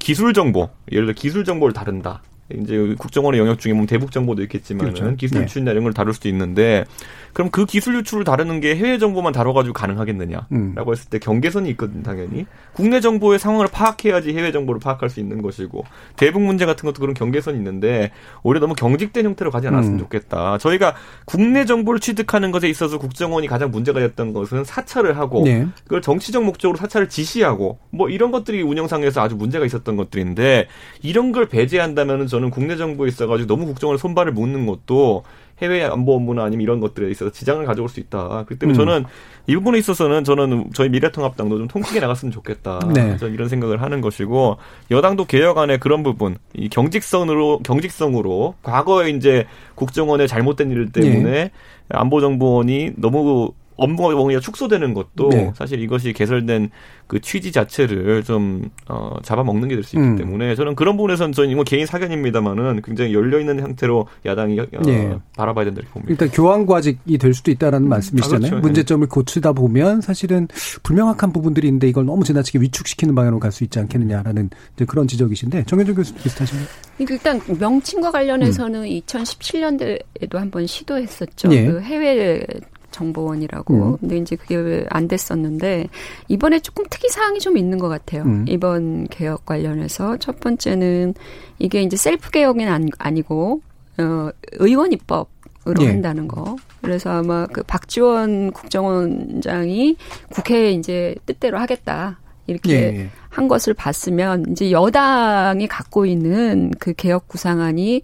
[0.01, 2.22] 기술 정보, 예를 들어 기술 정보를 다룬다.
[2.55, 5.16] 이제 국정원의 영역 중에 뭐 대북 정보도 있겠지만 그렇죠.
[5.16, 5.72] 기술 유출이나 네.
[5.72, 6.84] 이런 걸 다룰 수도 있는데
[7.32, 10.74] 그럼 그 기술 유출을 다루는 게 해외 정보만 다뤄가지고 가능하겠느냐라고 음.
[10.88, 15.84] 했을 때 경계선이 있거든 당연히 국내 정보의 상황을 파악해야지 해외 정보를 파악할 수 있는 것이고
[16.16, 18.11] 대북 문제 같은 것도 그런 경계선이 있는데
[18.42, 19.98] 오히려 너무 경직된 형태로 가지 않았으면 음.
[20.01, 20.59] 좋겠다.
[20.59, 20.94] 저희가
[21.24, 25.68] 국내 정보를 취득하는 것에 있어서 국정원이 가장 문제가 됐던 것은 사찰을 하고 네.
[25.84, 30.68] 그걸 정치적 목적으로 사찰을 지시하고 뭐 이런 것들이 운영상에서 아주 문제가 있었던 것들인데
[31.03, 35.24] 이런 걸 배제한다면은 저는 국내 정보에 있어가지고 너무 국정원에 손발을 묶는 것도
[35.61, 38.45] 해외 안보 업무나 아니면 이런 것들에 있어서 지장을 가져올 수 있다.
[38.47, 38.78] 그렇기 때문에 음.
[38.78, 39.05] 저는
[39.47, 42.80] 이 부분에 있어서는 저는 저희 미래통합당도 좀 통크게 나갔으면 좋겠다.
[42.95, 43.18] 네.
[43.18, 44.57] 저는 이런 생각을 하는 것이고
[44.91, 51.51] 여당도 개혁안에 그런 부분 이 경직성으로 경직성으로 과거에 이제 국정원의 잘못된 일 때문에 네.
[51.91, 55.52] 안보정보원이 너무 업무가 뭔가 축소되는 것도 네.
[55.56, 56.70] 사실 이것이 개설된
[57.06, 60.16] 그 취지 자체를 좀 어, 잡아먹는 게 될 수 있기 음.
[60.16, 65.16] 때문에 저는 그런 부분에서는 저는 이거 개인 사견입니다만은 굉장히 열려 있는 형태로 야당이 어, 네.
[65.36, 66.10] 바라봐야 된다고 봅니다.
[66.12, 67.88] 일단 교환 과직이 될 수도 있다라는 음.
[67.88, 68.46] 말씀이시잖아요.
[68.46, 68.62] 아, 그렇죠.
[68.62, 70.46] 문제점을 고치다 보면 사실은
[70.82, 74.48] 불명확한 부분들이 있는데 이걸 너무 지나치게 위축시키는 방향으로 갈 수 있지 않겠느냐라는
[74.86, 76.68] 그런 지적이신데 정현준 교수 비슷하신가요?
[77.00, 79.00] 일단 명칭과 관련해서는 음.
[79.06, 81.48] 2017년도에도 한번 시도했었죠.
[81.48, 81.66] 네.
[81.66, 82.44] 그 해외
[82.91, 83.74] 정보원이라고.
[83.74, 83.97] 음.
[83.99, 85.88] 근데 이제 그게 안 됐었는데
[86.28, 88.22] 이번에 조금 특이 사항이 좀 있는 것 같아요.
[88.22, 88.45] 음.
[88.49, 91.14] 이번 개혁 관련해서 첫 번째는
[91.59, 93.61] 이게 이제 셀프 개혁은 아니고
[93.99, 95.28] 어 의원 입법
[95.68, 95.88] 으로 예.
[95.88, 96.57] 한다는 거.
[96.80, 99.97] 그래서 아마 그 박지원 국정원장이
[100.30, 102.18] 국회에 이제 뜻대로 하겠다.
[102.47, 103.11] 이렇게 예, 예.
[103.28, 108.03] 한 것을 봤으면 이제 여당이 갖고 있는 그 개혁 구상안이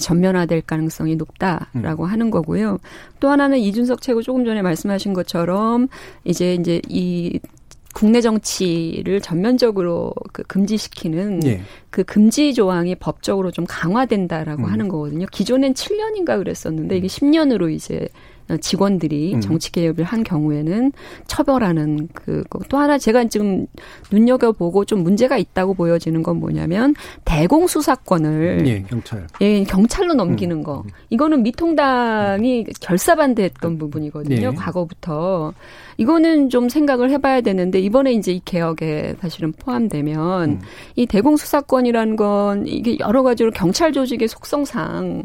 [0.00, 2.08] 전면화될 가능성이 높다라고 음.
[2.08, 2.78] 하는 거고요.
[3.18, 5.88] 또 하나는 이준석 최고 조금 전에 말씀하신 것처럼
[6.24, 7.40] 이제 이제 이
[7.94, 11.62] 국내 정치를 전면적으로 그 금지시키는 예.
[11.90, 14.70] 그 금지 조항이 법적으로 좀 강화된다라고 음.
[14.70, 15.26] 하는 거거든요.
[15.32, 18.08] 기존엔 7년인가 그랬었는데 이게 10년으로 이제
[18.56, 19.40] 직원들이 음.
[19.40, 20.92] 정치 개혁을 한 경우에는
[21.26, 23.66] 처벌하는 그또 하나 제가 지금
[24.10, 26.94] 눈여겨 보고 좀 문제가 있다고 보여지는 건 뭐냐면
[27.24, 30.62] 대공 수사권을 예, 경찰 예, 경찰로 넘기는 음.
[30.62, 30.84] 거.
[31.10, 34.48] 이거는 미통당이 결사반대했던 부분이거든요.
[34.48, 34.54] 예.
[34.54, 35.52] 과거부터.
[35.98, 40.60] 이거는 좀 생각을 해봐야 되는데 이번에 이제 이 개혁에 사실은 포함되면 음.
[40.94, 45.24] 이 대공 수사권이라는 건 이게 여러 가지로 경찰 조직의 속성상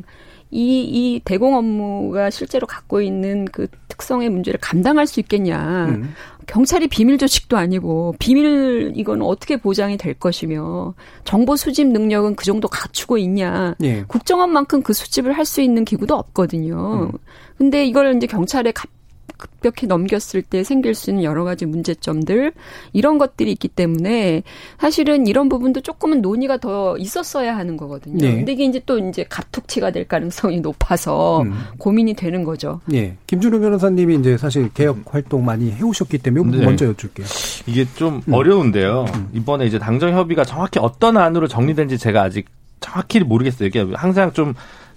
[0.54, 5.86] 이, 이 대공 업무가 실제로 갖고 있는 그 특성의 문제를 감당할 수 있겠냐.
[5.90, 6.14] 음.
[6.46, 10.94] 경찰이 비밀 조직도 아니고 비밀 이건 어떻게 보장이 될 것이며
[11.24, 13.76] 정보 수집 능력은 그 정도 갖추고 있냐.
[13.82, 14.04] 예.
[14.08, 17.10] 국정원만큼 그 수집을 할 수 있는 기구도 없거든요.
[17.14, 17.18] 음.
[17.58, 18.72] 근데 이걸 이제 경찰에
[19.38, 22.54] 급격히 넘겼을 때 생길 수 있는 여러 가지 문제점들
[22.94, 24.44] 이런 것들이 있기 때문에
[24.80, 28.18] 사실은 이런 부분도 조금은 논의가 더 있었어야 하는 거거든요.
[28.18, 28.36] 네.
[28.36, 31.54] 근데 이게 이제 또 이제 갑툭튀가 될 가능성이 높아서 음.
[31.78, 32.80] 고민이 되는 거죠.
[32.86, 33.18] 네.
[33.28, 36.66] 김준호 변호사님이 이제 사실 개혁 활동 많이 해오셨기 때문에 네.
[36.66, 37.26] 먼저 여쭐게요.
[37.68, 38.34] 이게 좀 음.
[38.34, 39.06] 어려운데요.
[39.14, 39.30] 음.
[39.34, 42.46] 이번에 이제 당정 협의가 정확히 어떤 안으로 정리된지 제가 아직
[42.80, 43.68] 정확히 모르겠어요.
[43.68, 44.54] 이게 항상 좀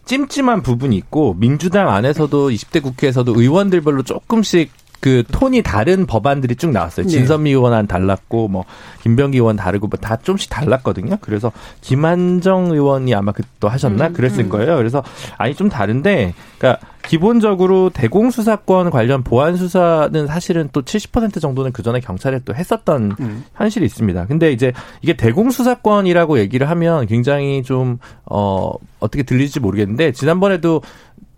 [0.06, 4.70] 찜찜한 부분이 있고 민주당 안에서도 20대 국회에서도 의원들별로 조금씩
[5.06, 7.06] 그 톤이 다른 법안들이 쭉 나왔어요.
[7.06, 7.12] 네.
[7.12, 8.64] 진선미 의원안 달랐고 뭐
[9.04, 11.18] 김병기 의원 다르고 뭐 다 좀씩 달랐거든요.
[11.20, 14.48] 그래서 김한정 의원이 아마 그또 하셨나 음, 그랬을 음.
[14.48, 14.76] 거예요.
[14.76, 15.04] 그래서
[15.38, 21.84] 아니 좀 다른데 그러니까 기본적으로 대공 수사권 관련 보안 수사는 사실은 또 70% 정도는 그
[21.84, 23.44] 전에 경찰에 또 했었던 음.
[23.54, 24.26] 현실이 있습니다.
[24.26, 30.82] 근데 이제 이게 대공 수사권이라고 얘기를 하면 굉장히 좀 어 어떻게 들릴지 모르겠는데 지난번에도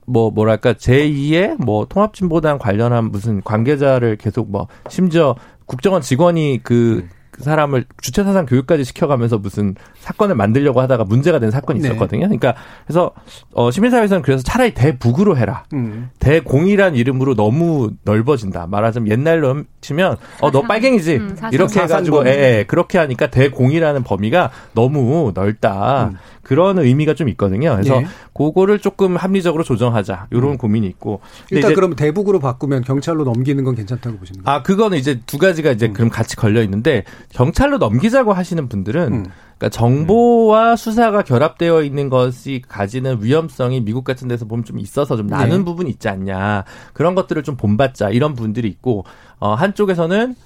[0.09, 5.37] 뭐 뭐랄까 제2의 뭐 통합진보당 관련한 무슨 관계자를 계속 뭐 심지어
[5.67, 7.18] 국정원 직원이 그 음.
[7.39, 11.89] 그 사람을 주체 사상 교육까지 시켜가면서 무슨 사건을 만들려고 하다가 문제가 된 사건이 네.
[11.89, 12.27] 있었거든요.
[12.27, 12.37] 네.
[12.37, 13.13] 그러니까 그래서
[13.55, 15.65] 어 시민사회에서는 그래서 차라리 대북으로 해라.
[15.73, 16.11] 음.
[16.19, 18.67] 대공이란 이름으로 너무 넓어진다.
[18.67, 24.51] 말하자면 옛날로 치면 어 너 빨갱이지 음, 이렇게 해가지고 예, 예, 그렇게 하니까 대공이라는 범위가
[24.75, 26.09] 너무 넓다.
[26.13, 26.17] 음.
[26.43, 27.73] 그런 의미가 좀 있거든요.
[27.75, 28.07] 그래서 네.
[28.35, 30.57] 그거를 조금 합리적으로 조정하자 이런 음.
[30.57, 31.21] 고민이 있고.
[31.51, 34.51] 일단 그럼 대북으로 바꾸면 경찰로 넘기는 건 괜찮다고 보십니까?
[34.51, 35.93] 아 그거는 이제 두 가지가 이제 음.
[35.93, 39.25] 그럼 같이 걸려 있는데 경찰로 넘기자고 하시는 분들은 음.
[39.59, 45.27] 그러니까 정보와 수사가 결합되어 있는 것이 가지는 위험성이 미국 같은 데서 보면 좀 있어서 좀
[45.27, 45.65] 나는 네.
[45.65, 49.05] 부분이 있지 않냐 그런 것들을 좀 본받자 이런 분들이 있고
[49.41, 50.37] 어 한쪽에서는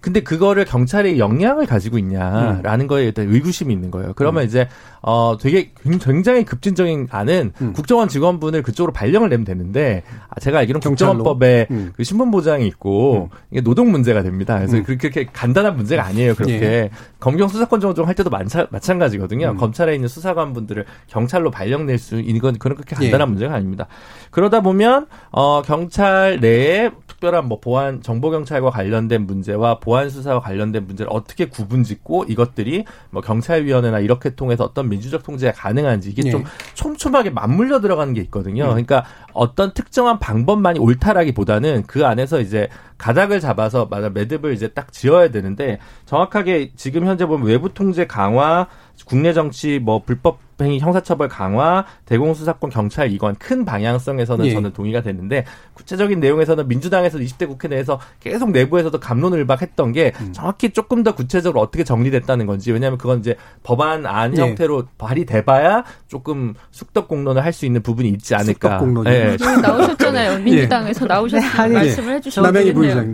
[0.00, 2.86] 근데 그거를 경찰이 역량을 가지고 있냐라는 음.
[2.86, 4.12] 거에 대한 의구심이 있는 거예요.
[4.14, 4.46] 그러면 음.
[4.46, 4.68] 이제
[5.02, 7.72] 어 되게 굉장히 급진적인 안은 음.
[7.72, 11.92] 국정원 직원분을 그쪽으로 발령을 내면 되는데 아, 제가 알기로는 국정원법에 음.
[11.96, 13.36] 그 신분 보장이 있고 음.
[13.50, 14.56] 이게 노동 문제가 됩니다.
[14.58, 14.84] 그래서 음.
[14.84, 16.34] 그렇게 간단한 문제가 아니에요.
[16.34, 16.90] 그렇게 예.
[17.18, 19.56] 검경 수사권 조정 할 때도 마찬, 마찬가지거든요.
[19.56, 23.30] 검찰에 있는 수사관분들을 경찰로 발령 낼 수 있는 건 그런 그렇게 간단한 예.
[23.30, 23.86] 문제가 아닙니다.
[24.30, 30.84] 그러다 보면 어 경찰 내에 특별한 뭐 보안 정보 경찰과 관련된 문제와 보안 수사와 관련된
[30.84, 36.32] 문제를 어떻게 구분짓고 이것들이 뭐 경찰위원회나 이렇게 통해서 어떤 민주적 통제가 가능한지 이게 네.
[36.32, 36.42] 좀
[36.74, 38.64] 촘촘하게 맞물려 들어가는 게 있거든요.
[38.64, 38.68] 네.
[38.70, 42.68] 그러니까 어떤 특정한 방법만이 옳다라기보다는 그 안에서 이제
[42.98, 48.66] 가닥을 잡아서 맞아 매듭을 이제 딱 지어야 되는데 정확하게 지금 현재 보면 외부 통제 강화
[49.04, 54.52] 국내 정치 뭐 불법 행위 형사처벌 강화, 대공수사권 경찰 이관 큰 방향성에서는 예.
[54.54, 55.44] 저는 동의가 되는데
[55.74, 60.32] 구체적인 내용에서는 민주당에서 20대 국회 내에서 계속 내부에서도 감론을박했던 게 음.
[60.32, 64.40] 정확히 조금 더 구체적으로 어떻게 정리됐다는 건지 왜냐하면 그건 이제 법안 안 예.
[64.40, 68.80] 형태로 발의돼봐야 조금 숙덕 공론을 할 수 있는 부분이 있지 않을까.
[68.80, 69.36] 숙덕 예.
[69.62, 70.38] 나오셨잖아요.
[70.40, 71.08] 민주당에서 예.
[71.08, 72.60] 나오셔서 네, 말씀을 해주셨는데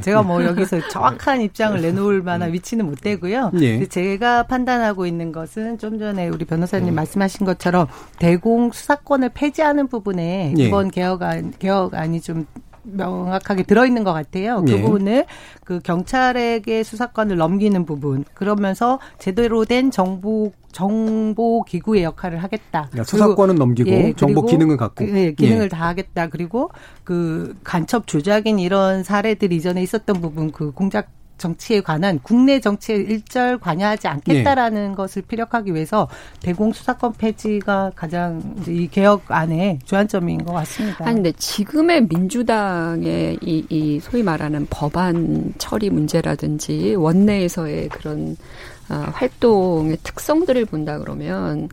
[0.00, 3.52] 제가 뭐 여기서 정확한 입장을 내놓을 만한 위치는 못 되고요.
[3.60, 3.86] 예.
[3.86, 6.94] 제가 판단하고 있는 것은 좀 전에 우리 변호사님 음.
[6.94, 7.86] 말씀하신 것처럼
[8.18, 10.62] 대공 수사권을 폐지하는 부분에 예.
[10.62, 12.46] 이번 개혁안 개혁안이 좀
[12.82, 14.62] 명확하게 들어있는 것 같아요.
[14.64, 14.82] 그 예.
[14.82, 15.26] 부분을
[15.64, 22.88] 그 경찰에게 수사권을 넘기는 부분 그러면서 제대로 된 정보 정보 기구의 역할을 하겠다.
[22.90, 25.68] 그러니까 수사권은 넘기고 예, 정보 기능을 갖고 예, 기능을 예.
[25.68, 26.28] 다 하겠다.
[26.28, 26.70] 그리고
[27.04, 31.08] 그 간첩 조작인 이런 사례들 이전에 있었던 부분 그 공작
[31.42, 34.94] 정치에 관한 국내 정치에 일절 관여하지 않겠다라는 네.
[34.94, 36.08] 것을 피력하기 위해서
[36.40, 41.04] 대공 수사권 폐지가 가장 이 개혁 안에 주안점인 것 같습니다.
[41.04, 48.36] 아니 근데 지금의 민주당의 이, 이 소위 말하는 법안 처리 문제라든지 원내에서의 그런
[48.88, 51.68] 아, 활동의 특성들을 본다 그러면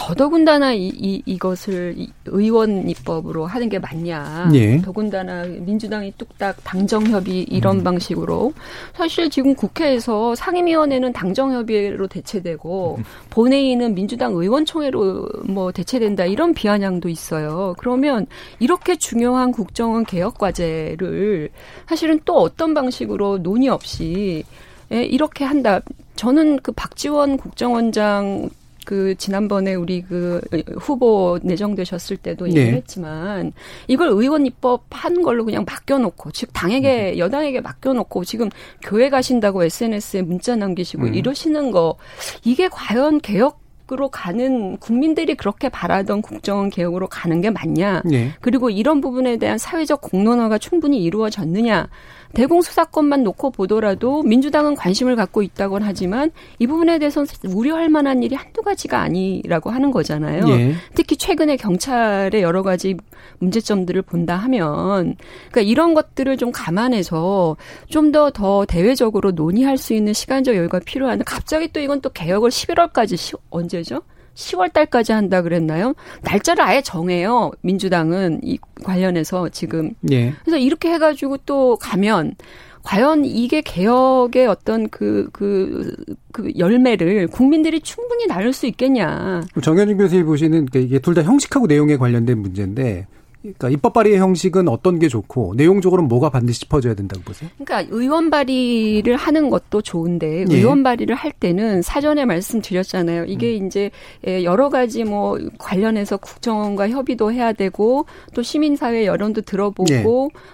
[0.00, 1.94] 더더군다나 이, 이, 이것을
[2.24, 4.50] 의원 입법으로 하는 게 맞냐.
[4.54, 4.80] 예.
[4.80, 7.84] 더군다나 민주당이 뚝딱 당정협의 이런 음.
[7.84, 8.54] 방식으로.
[8.94, 13.04] 사실 지금 국회에서 상임위원회는 당정협의로 대체되고 음.
[13.28, 17.74] 본회의는 민주당 의원총회로 뭐 대체된다 이런 비아냥도 있어요.
[17.76, 18.26] 그러면
[18.58, 21.50] 이렇게 중요한 국정원 개혁 과제를
[21.86, 24.44] 사실은 또 어떤 방식으로 논의 없이
[24.92, 25.80] 예, 이렇게 한다.
[26.16, 28.48] 저는 그 박지원 국정원장
[28.90, 30.40] 그 지난번에 우리 그
[30.80, 32.56] 후보 내정되셨을 때도 네.
[32.56, 33.52] 얘기했지만
[33.86, 37.18] 이걸 의원 입법 한 걸로 그냥 맡겨놓고 즉 당에게 음.
[37.18, 38.50] 여당에게 맡겨놓고 지금
[38.82, 41.14] 교회 가신다고 SNS에 문자 남기시고 음.
[41.14, 41.98] 이러시는 거
[42.42, 43.59] 이게 과연 개혁
[43.92, 48.02] 으로 가는 국민들이 그렇게 바라던 국정원 개혁으로 가는 게 맞냐?
[48.04, 48.32] 네.
[48.40, 51.88] 그리고 이런 부분에 대한 사회적 공론화가 충분히 이루어졌느냐?
[52.34, 58.62] 대공수사권만 놓고 보더라도 민주당은 관심을 갖고 있다곤 하지만 이 부분에 대해서는 우려할 만한 일이 한두
[58.62, 60.48] 가지가 아니라고 하는 거잖아요.
[60.48, 60.74] 예.
[60.94, 62.96] 특히 최근에 경찰의 여러 가지
[63.38, 65.16] 문제점들을 본다 하면
[65.50, 67.56] 그러니까 이런 것들을 좀 감안해서
[67.88, 72.50] 좀 더더 더 대외적으로 논의할 수 있는 시간적 여유가 필요한데 갑자기 또 이건 또 개혁을
[72.50, 74.02] 11월까지 시, 언제 죠?
[74.34, 75.94] 10월 달까지 한다 그랬나요?
[76.22, 77.50] 날짜를 아예 정해요.
[77.62, 79.92] 민주당은 이 관련해서 지금.
[80.10, 80.32] 예.
[80.44, 82.36] 그래서 이렇게 해가지고 또 가면
[82.82, 85.94] 과연 이게 개혁의 어떤 그, 그,
[86.32, 89.42] 그 열매를 국민들이 충분히 나눌 수 있겠냐.
[89.62, 93.06] 정현준 교수님 보시는 이게 둘 다 형식하고 내용에 관련된 문제인데
[93.42, 97.48] 그러니까 입법 발의 형식은 어떤 게 좋고 내용적으로는 뭐가 반드시 짚어져야 된다고 보세요?
[97.56, 100.56] 그러니까 의원 발의를 하는 것도 좋은데 예.
[100.56, 103.24] 의원 발의를 할 때는 사전에 말씀드렸잖아요.
[103.24, 103.66] 이게 음.
[103.66, 103.90] 이제
[104.26, 110.04] 예, 여러 가지 뭐 관련해서 국정원과 협의도 해야 되고 또 시민사회 여론도 들어보고 예.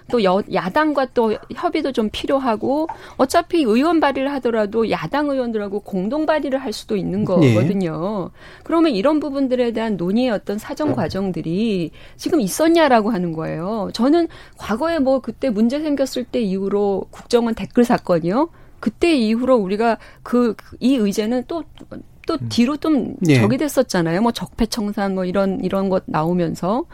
[0.09, 6.61] 또 여, 야당과 또 협의도 좀 필요하고 어차피 의원 발의를 하더라도 야당 의원들하고 공동 발의를
[6.61, 7.25] 할 수도 있는 예.
[7.25, 8.31] 거거든요.
[8.63, 13.91] 그러면 이런 부분들에 대한 논의의 어떤 사정 과정들이 지금 있었 했냐라고 하는 거예요.
[13.95, 18.51] 저는 과거에 뭐 그때 문제 생겼을 때 이후로 국정원 댓글 사건이요.
[18.79, 23.37] 그때 이후로 우리가 그 이 의제는 또또 뒤로 좀 네.
[23.37, 24.21] 적이 됐었잖아요.
[24.21, 26.85] 뭐 적폐청산 뭐 이런 이런 것 나오면서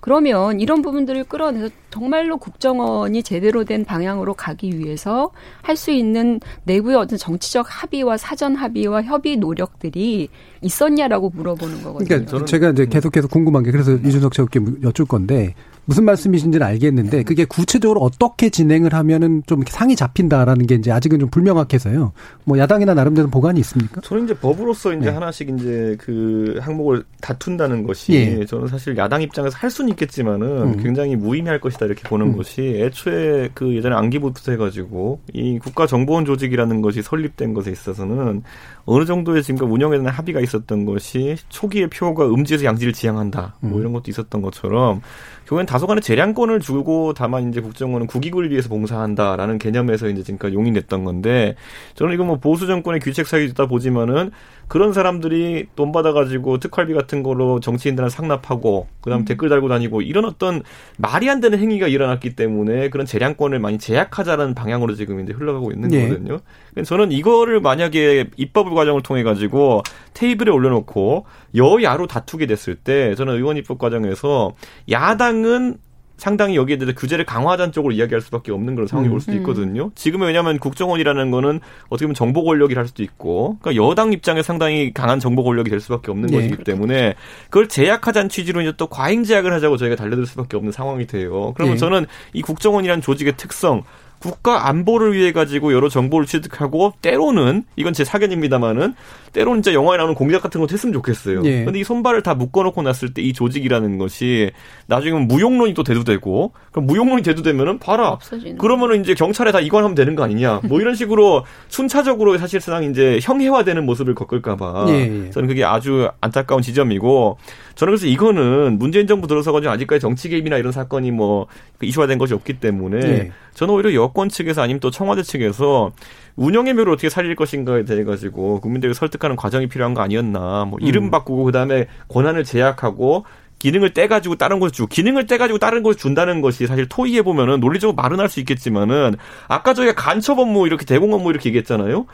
[0.00, 5.30] 그러면 이런 부분들을 끌어내서 정말로 국정원이 제대로 된 방향으로 가기 위해서
[5.62, 10.28] 할 수 있는 내부의 어떤 정치적 합의와 사전 합의와 협의 노력들이
[10.60, 12.08] 있었냐라고 물어보는 거거든요.
[12.08, 15.54] 그러니까 제가 이제 계속 계속 궁금한 게 그래서 이준석 씨께 여쭐 건데
[15.88, 21.30] 무슨 말씀이신지는 알겠는데 그게 구체적으로 어떻게 진행을 하면은 좀 상이 잡힌다라는 게 이제 아직은 좀
[21.30, 22.12] 불명확해서요.
[22.44, 24.02] 뭐 야당이나 나름대로 보관이 있습니까?
[24.02, 25.08] 저는 이제 법으로서 이제 네.
[25.12, 28.44] 하나씩 이제 그 항목을 다툰다는 것이 예.
[28.44, 30.82] 저는 사실 야당 입장에서 할 수는 있겠지만은 음.
[30.82, 32.36] 굉장히 무의미할 것이다 이렇게 보는 음.
[32.36, 38.42] 것이 애초에 그 예전에 안기부터 해가지고 이 국가정보원 조직이라는 것이 설립된 것에 있어서는
[38.84, 43.80] 어느 정도의 지금 운영에 대한 합의가 있었던 것이 초기의 표가 음지에서 양지를 지향한다 뭐 음.
[43.80, 45.00] 이런 것도 있었던 것처럼
[45.46, 51.04] 결국엔 다 소간의 재량권을 주고 다만 이제 국정원은 국익을 위해서 봉사한다라는 개념에서 이제 지금까지 용인됐던
[51.04, 51.56] 건데
[51.94, 54.30] 저는 이거 뭐 보수 정권의 규책 사유다 보지만은
[54.68, 59.24] 그런 사람들이 돈 받아가지고 특활비 같은 걸로 정치인들한테 상납하고 그다음 음.
[59.24, 60.62] 댓글 달고 다니고 이런 어떤
[60.98, 65.88] 말이 안 되는 행위가 일어났기 때문에 그런 재량권을 많이 제약하자는 방향으로 지금 이제 흘러가고 있는
[65.88, 66.02] 네.
[66.02, 66.40] 거거든요.
[66.84, 69.82] 저는 이거를 만약에 입법 과정을 통해 가지고
[70.14, 71.26] 테이블에 올려놓고
[71.56, 74.54] 여야로 다투게 됐을 때 저는 의원 입법 과정에서
[74.90, 75.78] 야당은
[76.18, 79.14] 상당히 여기에 대해서 규제를 강화하자는 쪽으로 이야기할 수밖에 없는 그런 상황이 음.
[79.14, 79.38] 올 수도 음.
[79.38, 79.90] 있거든요.
[79.94, 84.92] 지금은 왜냐하면 국정원이라는 거는 어떻게 보면 정보 권력이라 할 수도 있고, 그러니까 여당 입장에 상당히
[84.92, 86.36] 강한 정보 권력이 될 수밖에 없는 네.
[86.36, 87.14] 것이기 때문에
[87.44, 91.52] 그걸 제약하자는 취지로 이제 또 과잉 제약을 하자고 저희가 달려들 수밖에 없는 상황이 돼요.
[91.54, 91.78] 그러면 네.
[91.78, 93.84] 저는 이 국정원이라는 조직의 특성,
[94.20, 98.94] 국가 안보를 위해 가지고 여러 정보를 취득하고 때로는 이건 제 사견입니다만은
[99.32, 101.42] 때로는 진짜 영화에 나오는 공작 같은 것도 했으면 좋겠어요.
[101.44, 101.64] 예.
[101.64, 104.50] 근데 이 손발을 다 묶어놓고 났을 때 이 조직이라는 것이
[104.86, 108.10] 나중에 무용론이 또 대두되고 그럼 무용론이 대두되면은 봐라.
[108.10, 108.56] 없어지는.
[108.58, 110.60] 그러면은 이제 경찰에 다 이관하면 되는 거 아니냐.
[110.64, 115.30] 뭐 이런 식으로 순차적으로 사실상 이제 형해화되는 모습을 겪을까봐 예, 예.
[115.30, 117.38] 저는 그게 아주 안타까운 지점이고
[117.78, 121.46] 저는 그래서 이거는 문재인 정부 들어서가지고 아직까지 정치 개입이나 이런 사건이 뭐
[121.80, 123.32] 이슈화된 것이 없기 때문에 예.
[123.54, 125.92] 저는 오히려 여권 측에서 아니면 또 청와대 측에서
[126.34, 130.64] 운영의 묘를 어떻게 살릴 것인가에 대해 가지고 국민들을 설득하는 과정이 필요한 거 아니었나.
[130.64, 131.10] 뭐 이름 음.
[131.12, 133.24] 바꾸고 그다음에 권한을 제약하고
[133.60, 137.94] 기능을 떼가지고 다른 곳에 주고 기능을 떼가지고 다른 곳에 준다는 것이 사실 토의해 보면은 논리적으로
[137.94, 139.14] 말은 할 수 있겠지만은
[139.46, 142.06] 아까 저희가 간첩 업무 이렇게 대공 업무 이렇게 얘기했잖아요.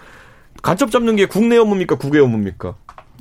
[0.62, 2.74] 간첩 잡는 게 국내 업무입니까 국외 업무입니까?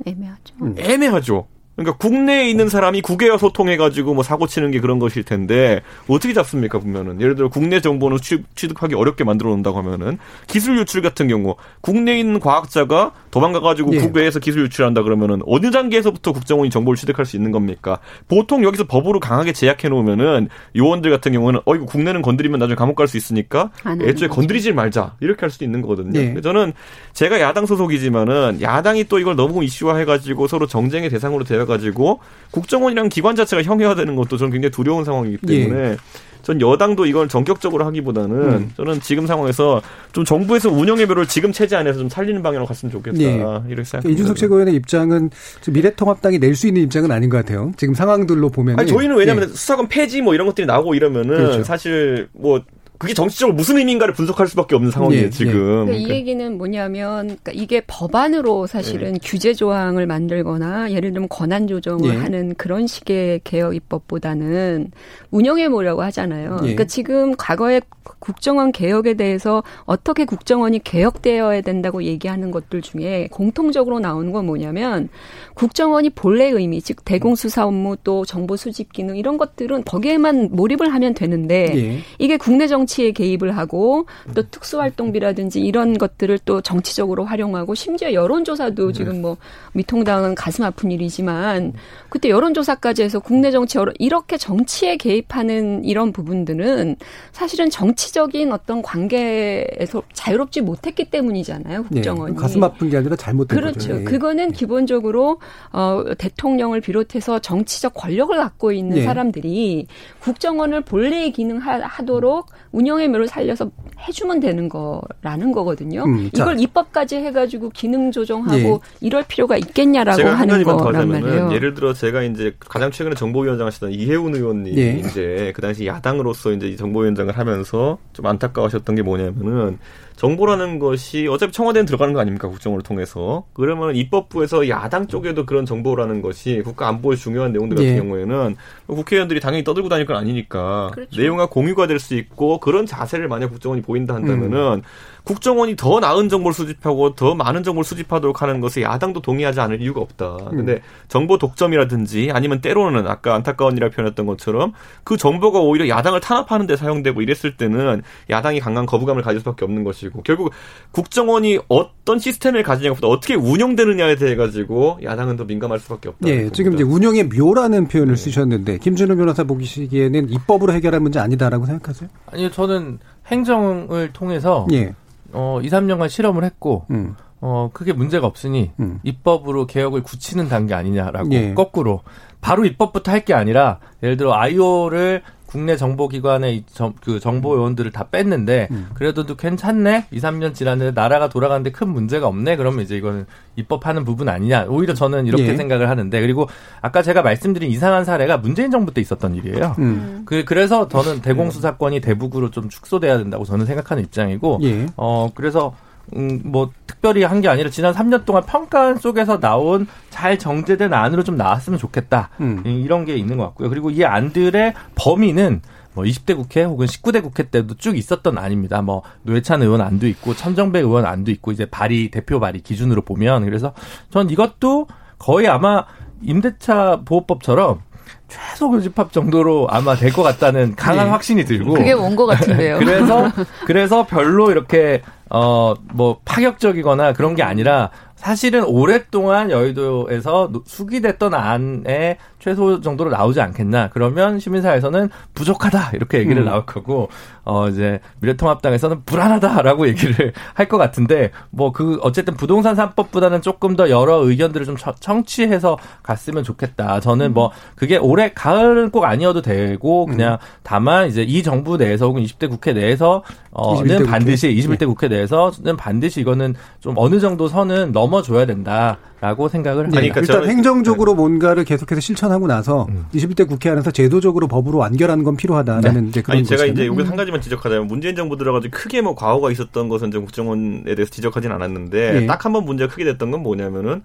[0.04, 0.54] 애매하죠.
[0.76, 1.46] 애매하죠.
[1.76, 6.78] 그러니까 국내에 있는 사람이 국외와 소통해가지고 뭐 사고 치는 게 그런 것일 텐데 어떻게 잡습니까
[6.78, 11.56] 보면은 예를 들어 국내 정보는 취득, 하기 어렵게 만들어 놓는다고 하면은 기술 유출 같은 경우
[11.80, 13.98] 국내에 있는 과학자가 도망가가지고 예.
[13.98, 17.98] 국외에서 기술 유출한다 그러면은 어느 단계에서부터 국정원이 정보를 취득할 수 있는 겁니까?
[18.28, 22.96] 보통 여기서 법으로 강하게 제약해 놓으면은 요원들 같은 경우는 어 이거 국내는 건드리면 나중에 감옥
[22.96, 23.70] 갈 수 있으니까
[24.02, 26.18] 애초에 건드리지 말자 이렇게 할 수도 있는 거거든요.
[26.18, 26.40] 예.
[26.40, 26.72] 저는
[27.12, 33.36] 제가 야당 소속이지만은 야당이 또 이걸 너무 이슈화해가지고 서로 정쟁의 대상으로 되어 가지고 국정원이랑 기관
[33.36, 35.96] 자체가 형해화되는 것도 저는 굉장히 두려운 상황이기 때문에 예.
[36.42, 38.70] 전 여당도 이걸 전격적으로 하기보다는 음.
[38.76, 39.80] 저는 지금 상황에서
[40.12, 43.18] 좀 정부에서 운영의 묘를 지금 체제 안에서 좀 살리는 방향으로 갔으면 좋겠다.
[43.18, 43.30] 예.
[43.66, 44.08] 이렇게 생각합니다.
[44.10, 45.30] 이준석 최고위원의 입장은
[45.70, 47.72] 미래통합당이 낼 수 있는 입장은 아닌 것 같아요.
[47.78, 48.78] 지금 상황들로 보면.
[48.78, 49.48] 아니 저희는 왜냐하면 예.
[49.48, 51.64] 수사관 폐지 뭐 이런 것들이 나오고 이러면은 그렇죠.
[51.64, 52.60] 사실 뭐
[52.98, 55.52] 그게 정치적으로 무슨 의미인가를 분석할 수밖에 없는 상황이에요, 예, 지금.
[55.52, 55.92] 예.
[55.92, 59.18] 그러니까 이 얘기는 뭐냐면, 그러니까 이게 법안으로 사실은 예.
[59.22, 62.16] 규제 조항을 만들거나 예를 들면 권한 조정을 예.
[62.16, 64.92] 하는 그런 식의 개혁 입법보다는
[65.32, 66.52] 운영해 보려고 하잖아요.
[66.52, 66.60] 예.
[66.60, 67.80] 그러니까 지금 과거에
[68.18, 75.08] 국정원 개혁에 대해서 어떻게 국정원이 개혁되어야 된다고 얘기하는 것들 중에 공통적으로 나오는 건 뭐냐면
[75.54, 81.14] 국정원이 본래 의미, 즉 대공수사 업무 또 정보 수집 기능 이런 것들은 거기에만 몰입을 하면
[81.14, 81.98] 되는데 예.
[82.18, 88.88] 이게 국내 정 치에 개입을 하고 또 특수활동비라든지 이런 것들을 또 정치적으로 활용하고 심지어 여론조사도
[88.88, 88.92] 네.
[88.92, 89.36] 지금 뭐
[89.72, 91.72] 미통당은 가슴 아픈 일이지만
[92.08, 96.96] 그때 여론조사까지 해서 국내 정치 여론 이렇게 정치에 개입하는 이런 부분들은
[97.32, 102.40] 사실은 정치적인 어떤 관계에서 자유롭지 못했기 때문이잖아요 국정원이 네.
[102.40, 103.74] 가슴 아픈 게 아니라 잘못된 그렇죠.
[103.74, 103.88] 거죠.
[103.88, 104.04] 그렇죠.
[104.04, 104.54] 그거는 네.
[104.54, 105.40] 기본적으로
[105.72, 109.04] 어, 대통령을 비롯해서 정치적 권력을 갖고 있는 네.
[109.04, 109.86] 사람들이
[110.20, 113.70] 국정원을 본래의 기능 하도록 운영의 묘를 살려서
[114.08, 116.04] 해주면 되는 거라는 거거든요.
[116.04, 118.78] 음, 이걸 입법까지 해가지고 기능 조정하고 예.
[119.00, 121.52] 이럴 필요가 있겠냐라고 하는 거란 말이에요.
[121.52, 124.98] 예를 들어 제가 이제 가장 최근에 정보위원장 하시던 이해운 의원님 예.
[124.98, 129.78] 이제 그 당시 야당으로서 이제 정보위원장을 하면서 좀 안타까워하셨던 게 뭐냐면은
[130.24, 136.22] 정보라는 것이 어차피 청와대는 들어가는 거 아닙니까 국정원을 통해서 그러면 입법부에서 야당 쪽에도 그런 정보라는
[136.22, 137.96] 것이 국가 안보에 중요한 내용들 같은 예.
[137.98, 138.56] 경우에는
[138.86, 141.20] 국회의원들이 당연히 떠들고 다닐 건 아니니까 그렇죠.
[141.20, 144.82] 내용과 공유가 될 수 있고 그런 자세를 만약 국정원이 보인다 한다면은 음.
[145.24, 150.00] 국정원이 더 나은 정보를 수집하고 더 많은 정보를 수집하도록 하는 것에 야당도 동의하지 않을 이유가
[150.00, 150.36] 없다.
[150.52, 150.56] 음.
[150.58, 154.72] 근데 정보 독점이라든지 아니면 때로는 아까 안타까운 일이라 표현했던 것처럼
[155.02, 159.82] 그 정보가 오히려 야당을 탄압하는 데 사용되고 이랬을 때는 야당이 강한 거부감을 가질 수밖에 없는
[159.82, 160.52] 것이고 결국
[160.92, 166.28] 국정원이 어떤 시스템을 가지냐보다 어떻게 운영되느냐에 대해 가지고 야당은 더 민감할 수밖에 없다.
[166.28, 168.22] 네, 지금 이제 운영의 묘라는 표현을 네.
[168.22, 172.10] 쓰셨는데 김준호 변호사 보시기에는 입법으로 해결할 문제 아니다라고 생각하세요?
[172.26, 174.94] 아니요, 저는 행정을 통해서 예.
[175.34, 177.14] 어, 2, 3년간 실험을 했고, 음.
[177.40, 179.00] 어, 크게 문제가 없으니 음.
[179.02, 181.52] 입법으로 개혁을 굳히는 단계 아니냐라고 예.
[181.54, 182.00] 거꾸로
[182.40, 185.22] 바로 입법부터 할 게 아니라 예를 들어 아이오를
[185.54, 186.64] 국내 정보기관의
[187.00, 188.88] 그 정보 요원들을 다 뺐는데 음.
[188.92, 193.24] 그래도 괜찮네 2, 3년 지났는데 나라가 돌아가는데 큰 문제가 없네 그러면 이제 이거는
[193.54, 195.56] 입법하는 부분 아니냐 오히려 저는 이렇게 예.
[195.56, 196.48] 생각을 하는데 그리고
[196.82, 199.76] 아까 제가 말씀드린 이상한 사례가 문재인 정부 때 있었던 일이에요.
[199.78, 200.22] 음.
[200.26, 204.86] 그 그래서 저는 대공수사권이 대북으로 좀 축소돼야 된다고 저는 생각하는 입장이고 예.
[204.96, 205.72] 어 그래서
[206.16, 211.24] 음, 뭐, 특별히 한 게 아니라 지난 3년 동안 평가안 속에서 나온 잘 정제된 안으로
[211.24, 212.30] 좀 나왔으면 좋겠다.
[212.40, 212.62] 음.
[212.64, 213.68] 이런 게 있는 것 같고요.
[213.70, 215.60] 그리고 이 안들의 범위는
[215.94, 218.82] 뭐 20대 국회 혹은 19대 국회 때도 쭉 있었던 안입니다.
[218.82, 223.44] 뭐 노회찬 의원 안도 있고 천정배 의원 안도 있고 이제 발의 대표 발의 기준으로 보면
[223.44, 223.74] 그래서
[224.10, 224.88] 전 이것도
[225.18, 225.84] 거의 아마
[226.22, 227.80] 임대차 보호법처럼
[228.28, 231.10] 최소 교집합 정도로 아마 될 것 같다는 강한 네.
[231.10, 232.78] 확신이 들고 그게 온 것 같은데요.
[232.78, 233.30] 그래서
[233.66, 242.78] 그래서 별로 이렇게 어 뭐 파격적이거나 그런 게 아니라 사실은 오랫동안 여의도에서 수기됐던 안에 최소
[242.82, 243.88] 정도로 나오지 않겠나.
[243.88, 245.92] 그러면 시민사회에서는 부족하다.
[245.94, 246.44] 이렇게 얘기를 음.
[246.44, 247.08] 나올 거고,
[247.44, 253.88] 어, 이제 미래통합당에서는 불안하다라고 얘기를 할 것 같은데, 뭐 그, 어쨌든 부동산 3법보다는 조금 더
[253.88, 257.00] 여러 의견들을 좀 청취해서 갔으면 좋겠다.
[257.00, 260.38] 저는 뭐, 그게 올해 가을은 꼭 아니어도 되고, 그냥 음.
[260.62, 263.22] 다만 이제 이 정부 내에서 혹은 20대 국회 내에서,
[263.52, 264.86] 어는 반드시, 21대 네.
[264.86, 268.98] 국회 내에서는 반드시 이거는 좀 어느 정도 선은 넘어줘야 된다.
[269.24, 270.02] 라고 생각을 합니다.
[270.02, 271.16] 그러니까 일단 행정적으로 네.
[271.16, 273.06] 뭔가를 계속해서 실천하고 나서 음.
[273.14, 276.08] 21대 국회 안에서 제도적으로 법으로 완결하는 건 필요하다라는 네.
[276.10, 277.08] 이제 그런 아니, 제가 이제 여기 음.
[277.08, 281.52] 한 가지만 지적하자면 문재인 정부 들어가지고 크게 뭐 과오가 있었던 것은 좀 국정원에 대해서 지적하진
[281.52, 282.26] 않았는데 네.
[282.26, 284.02] 딱한 번 문제가 크게 됐던 건 뭐냐면은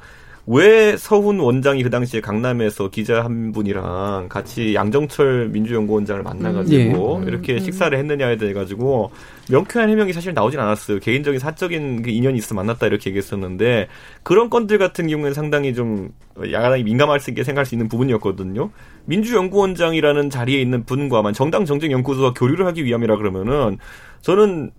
[0.52, 7.28] 왜 서훈 원장이 그 당시에 강남에서 기자 한 분이랑 같이 양정철 민주연구원장을 만나가지고 음.
[7.28, 7.60] 이렇게 음.
[7.60, 9.12] 식사를 했느냐에 대해 가지고
[9.52, 11.02] 명쾌한 해명이 사실 나오진 않았어요.
[11.02, 13.90] 개인적인 사적인 그 인연이 있어 만났다 이렇게 얘기했었는데
[14.24, 16.10] 그런 건들 같은 경우에는 상당히 좀
[16.52, 18.72] 야당이 민감할 수 있게 생각할 수 있는 부분이었거든요.
[19.06, 23.78] 민주연구원장이라는 자리에 있는 분과만 정당 정책 연구소와 교류를 하기 위함이라 그러면은
[24.22, 24.72] 저는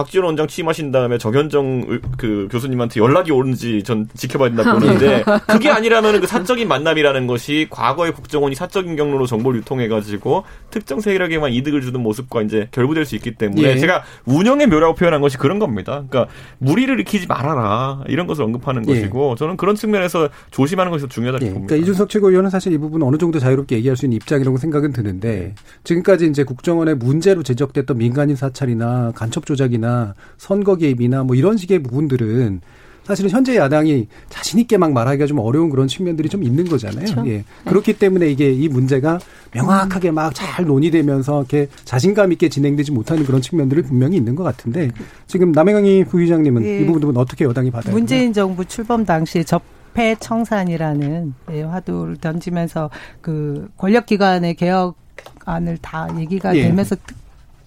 [0.00, 6.20] 박지원 원장 취임하신 다음에 정현정 그 교수님한테 연락이 오는지 전 지켜봐야 된다 보는데 그게 아니라면
[6.20, 12.42] 그 사적인 만남이라는 것이 과거의 국정원이 사적인 경로로 정보를 유통해가지고 특정 세력에만 이득을 주는 모습과
[12.42, 13.76] 이제 결부될 수 있기 때문에 예.
[13.76, 16.04] 제가 운영의 묘라고 표현한 것이 그런 겁니다.
[16.08, 18.94] 그러니까 무리를 일으키지 말아라 이런 것을 언급하는 예.
[18.94, 21.50] 것이고 저는 그런 측면에서 조심하는 것이 중요하다고 예.
[21.52, 21.66] 봅니다.
[21.68, 25.54] 그러니까 이준석 최고위원은 사실 이 부분 어느 정도 자유롭게 얘기할 수 있는 입장이라고 생각은 드는데
[25.84, 29.89] 지금까지 이제 국정원의 문제로 제적됐던 민간인 사찰이나 간첩 조작이나
[30.36, 32.60] 선거 개입이나 뭐 이런 식의 부분들은
[33.04, 37.06] 사실은 현재 야당이 자신 있게 막 말하기가 좀 어려운 그런 측면들이 좀 있는 거잖아요.
[37.06, 37.26] 그렇죠.
[37.26, 37.38] 예.
[37.38, 37.44] 네.
[37.64, 39.18] 그렇기 때문에 이게 이 문제가
[39.52, 44.90] 명확하게 막 잘 논의되면서 이렇게 자신감 있게 진행되지 못하는 그런 측면들이 분명히 있는 것 같은데
[45.26, 46.80] 지금 남해강희 부의장님은 예.
[46.80, 47.94] 이 부분은 어떻게 여당이 받아요?
[47.94, 49.62] 문재인 정부 출범 당시 접
[49.94, 54.96] 폐 청산이라는 예, 화두를 던지면서 그 권력기관의 개혁
[55.44, 56.62] 안을 다 얘기가 예.
[56.62, 56.96] 되면서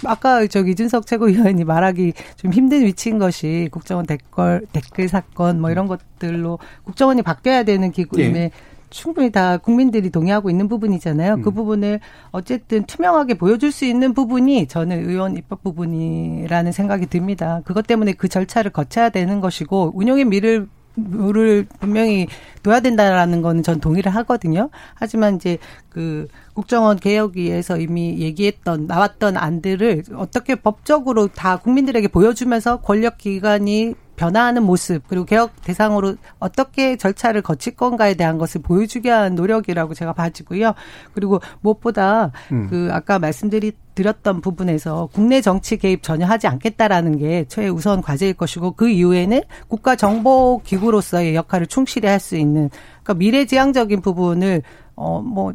[0.06, 5.88] 아까 저기 이준석 최고위원이 말하기 좀 힘든 위치인 것이 국정원 댓글 댓글 사건 뭐 이런
[5.88, 8.52] 것들로 국정원이 바뀌어야 되는 기구임에 예.
[8.94, 11.36] 충분히 다 국민들이 동의하고 있는 부분이잖아요.
[11.36, 11.44] 그 음.
[11.44, 12.00] 그 부분을
[12.32, 17.62] 어쨌든 투명하게 보여줄 수 있는 부분이 저는 의원 입법 부분이라는 생각이 듭니다.
[17.66, 22.28] 그것 때문에 그 절차를 거쳐야 되는 것이고 운영의 미를 를 분명히
[22.62, 24.70] 둬야 된다라는 거는 전 동의를 하거든요.
[24.94, 25.58] 하지만 이제
[25.90, 34.64] 그 국정원 개혁위에서 이미 얘기했던 나왔던 안들을 어떻게 법적으로 다 국민들에게 보여주면서 권력 기관이 변화하는
[34.64, 40.74] 모습 그리고 개혁 대상으로 어떻게 절차를 거칠 건가에 대한 것을 보여주기 위한 노력이라고 제가 봐지고요.
[41.14, 42.68] 그리고 무엇보다 음.
[42.70, 48.72] 그 아까 말씀드리 드렸던 부분에서 국내 정치 개입 전혀 하지 않겠다라는 게 최우선 과제일 것이고
[48.72, 52.70] 그 이후에는 국가 정보 기구로서의 역할을 충실히 할 수 있는
[53.04, 54.64] 그러니까 미래지향적인 부분을
[54.96, 55.54] 어뭐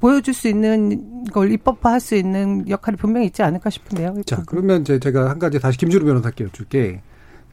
[0.00, 4.22] 보여줄 수 있는 걸 입법화할 수 있는 역할이 분명히 있지 않을까 싶은데요.
[4.26, 7.00] 자, 그러면 이제 제가 한 가지 다시 김주루 변호사께 여쭐게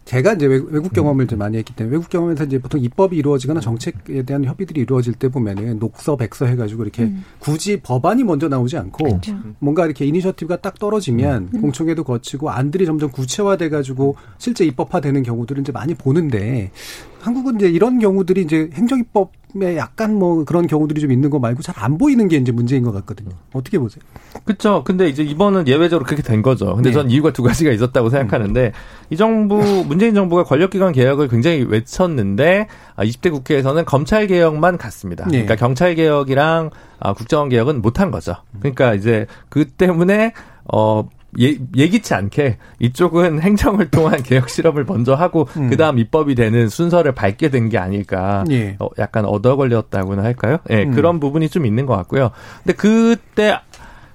[0.10, 4.24] 제가 이제 외국 경험을 좀 많이 했기 때문에 외국 경험에서 이제 보통 입법이 이루어지거나 정책에
[4.24, 7.24] 대한 협의들이 이루어질 때 보면은 녹서 백서 해가지고 이렇게 음.
[7.38, 9.38] 굳이 법안이 먼저 나오지 않고 그렇죠.
[9.60, 11.62] 뭔가 이렇게 이니셔티브가 딱 떨어지면 음.
[11.62, 16.72] 공청회도 거치고 안들이 점점 구체화돼가지고 실제 입법화되는 경우들은 이제 많이 보는데
[17.20, 21.80] 한국은 이제 이런 경우들이 이제 행정입법에 약간 뭐 그런 경우들이 좀 있는 거 말고 잘
[21.80, 23.30] 안 보이는 게 이제 문제인 것 같거든요.
[23.54, 24.04] 어떻게 보세요?
[24.44, 24.84] 그렇죠.
[24.84, 26.76] 근데 이제 이번은 예외적으로 그렇게 된 거죠.
[26.76, 26.94] 근데 네.
[26.94, 28.72] 전 이유가 두 가지가 있었다고 생각하는데 음.
[29.10, 32.68] 이 정부 문재인 정부가 권력기관 개혁을 굉장히 외쳤는데
[32.98, 35.26] 20대 아, 국회에서는 검찰 개혁만 갔습니다.
[35.26, 35.44] 네.
[35.44, 38.36] 그러니까 경찰 개혁이랑 아, 국정원 개혁은 못한 거죠.
[38.60, 40.34] 그러니까 이제 그 때문에
[40.72, 41.08] 어
[41.40, 45.70] 예, 예기치 않게 이쪽은 행정을 통한 개혁 실험을 먼저 하고 음.
[45.70, 48.44] 그다음 입법이 되는 순서를 밟게 된 게 아닐까.
[48.50, 48.76] 예.
[48.80, 50.58] 어, 약간 얻어 걸렸다고나 할까요?
[50.72, 50.92] 예, 네, 음.
[50.94, 52.32] 그런 부분이 좀 있는 것 같고요.
[52.64, 53.60] 근데 그때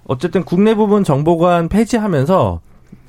[0.06, 2.60] 어쨌든 국내 부분 정보관 폐지하면서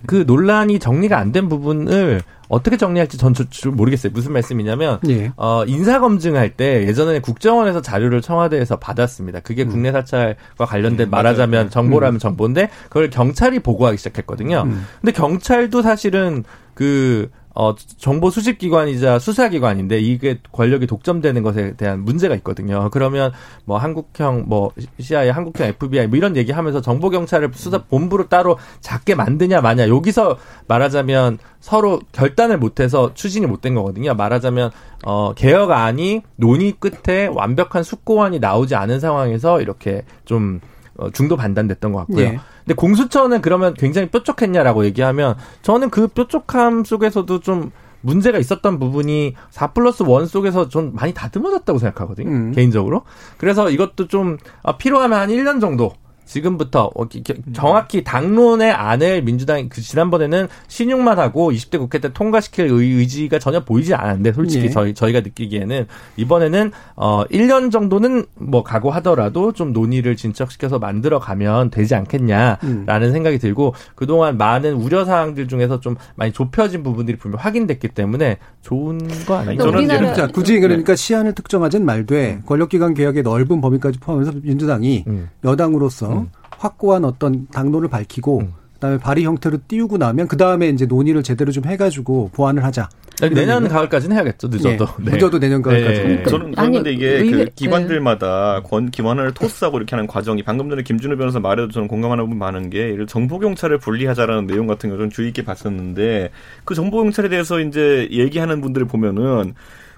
[0.05, 3.33] 그 논란이 정리가 안 된 부분을 어떻게 정리할지 전
[3.73, 4.11] 모르겠어요.
[4.13, 5.31] 무슨 말씀이냐면 예.
[5.37, 9.39] 어, 인사 검증할 때 예전에 국정원에서 자료를 청와대에서 받았습니다.
[9.41, 9.69] 그게 음.
[9.69, 11.69] 국내 사찰과 관련된 음, 말하자면 맞아요.
[11.69, 12.19] 정보라면 음.
[12.19, 14.63] 정보인데 그걸 경찰이 보고하기 시작했거든요.
[14.65, 14.85] 음.
[15.01, 16.43] 근데 경찰도 사실은
[16.73, 22.89] 그 어, 정보 수집 기관이자 수사 기관인데 이게 권력이 독점되는 것에 대한 문제가 있거든요.
[22.91, 23.31] 그러면
[23.65, 29.15] 뭐 한국형 뭐 CIA, 한국형 FBI 뭐 이런 얘기하면서 정보 경찰을 수사 본부로 따로 작게
[29.15, 30.37] 만드냐 마냐 여기서
[30.67, 34.13] 말하자면 서로 결단을 못해서 추진이 못 된 거거든요.
[34.13, 34.69] 말하자면
[35.05, 40.59] 어 개혁안이 논의 끝에 완벽한 숙고안이 나오지 않은 상황에서 이렇게 좀
[40.97, 42.29] 어, 중도 반단됐던 것 같고요.
[42.31, 42.39] 네.
[42.65, 49.71] 근데 공수처는 그러면 굉장히 뾰족했냐라고 얘기하면 저는 그 뾰족함 속에서도 좀 문제가 있었던 부분이 4
[49.73, 52.29] 플러스 1 속에서 좀 많이 다듬어졌다고 생각하거든요.
[52.29, 52.51] 음.
[52.51, 53.03] 개인적으로.
[53.37, 55.93] 그래서 이것도 좀 아, 필요하면 한 1년 정도
[56.25, 57.05] 지금부터 어,
[57.53, 63.93] 정확히 당론의 안을 민주당이 그 지난번에는 신용만 하고 20대 국회 때 통과시킬 의지가 전혀 보이지
[63.93, 64.69] 않았는데 솔직히 예.
[64.69, 71.95] 저희 저희가 느끼기에는 이번에는 어 1년 정도는 뭐 각오하더라도 좀 논의를 진척시켜서 만들어 가면 되지
[71.95, 72.57] 않겠냐라는
[72.87, 73.11] 음.
[73.11, 78.97] 생각이 들고 그동안 많은 우려 사항들 중에서 좀 많이 좁혀진 부분들이 분명 확인됐기 때문에 좋은
[79.27, 79.43] 거?
[79.43, 80.13] 저는 우리나라...
[80.13, 80.95] 자, 굳이 그러니까 네.
[80.95, 82.43] 시한을 특정하진 말되 음.
[82.45, 85.29] 권력기관 개혁의 넓은 범위까지 포함해서 민주당이 음.
[85.43, 86.14] 여당으로서 음.
[86.57, 88.53] 확고한 어떤 당론을 밝히고 음.
[88.73, 92.89] 그다음에 발의 형태로 띄우고 나면 그 다음에 이제 논의를 제대로 좀 해가지고 보완을 하자.
[93.33, 94.49] 내년 가을까지는 해야겠죠.
[94.49, 94.85] 늦어도.
[94.99, 95.05] 네.
[95.05, 95.11] 네.
[95.11, 96.03] 늦어도 내년 가을까지.
[96.03, 96.23] 네.
[96.23, 101.15] 저는 그런데 이게 의회, 그 기관들마다 권 기관을 토스하고 이렇게 하는 과정이 방금 전에 김준우
[101.15, 105.29] 변호사 말에도 저는 공감하는 부분 많은 게 이를 정보 경찰을 분리하자라는 내용 같은 거좀 주의
[105.29, 106.31] 있게 봤었는데
[106.65, 109.53] 그 정보 경찰에 대해서 이제 얘기하는 분들을 보면은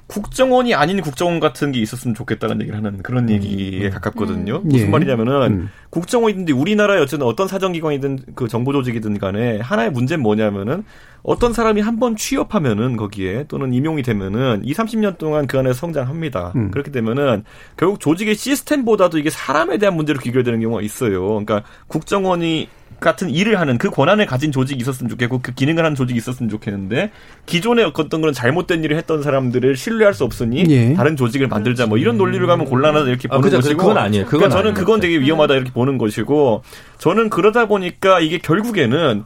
[0.08, 3.30] 국정원이 아닌 국정원 같은 게 있었으면 좋겠다는 얘기를 하는 그런 음.
[3.30, 3.92] 얘기에 음.
[3.92, 4.58] 가깝거든요.
[4.64, 4.70] 음.
[4.70, 4.90] 무슨 예.
[4.90, 5.70] 말이냐면은 음.
[5.90, 10.84] 국정원이든지 우리나라에 어쨌든 어떤 사정기관이든 그 정보조직이든 간에 하나의 문제는 뭐냐면은
[11.24, 16.54] 어떤 사람이 한 번 취업하면은 거기에 또는 임용이 되면은 2, 30년 동안 그 안에서 성장합니다.
[16.56, 16.70] 음.
[16.72, 17.44] 그렇게 되면은
[17.76, 21.26] 결국 조직의 시스템보다도 이게 사람에 대한 문제로 귀결되는 경우가 있어요.
[21.28, 22.70] 그러니까 국정원이
[23.00, 27.12] 같은 일을 하는 그 권한을 가진 조직이 있었으면 좋겠고 그 기능을 하는 조직이 있었으면 좋겠는데
[27.46, 30.94] 기존에 어떤 그런 잘못된 일을 했던 사람들을 신뢰할 수 없으니 예.
[30.94, 34.26] 다른 조직을 만들자 뭐 이런 논리를 가면 곤란하다 이렇게 아, 보는 아, 것이고 그건 아니에요.
[34.26, 36.64] 그건 그러니까 저는 그건 되게 위험하다 이렇게 보는 것이고
[36.98, 39.26] 저는 그러다 보니까 이게 결국에는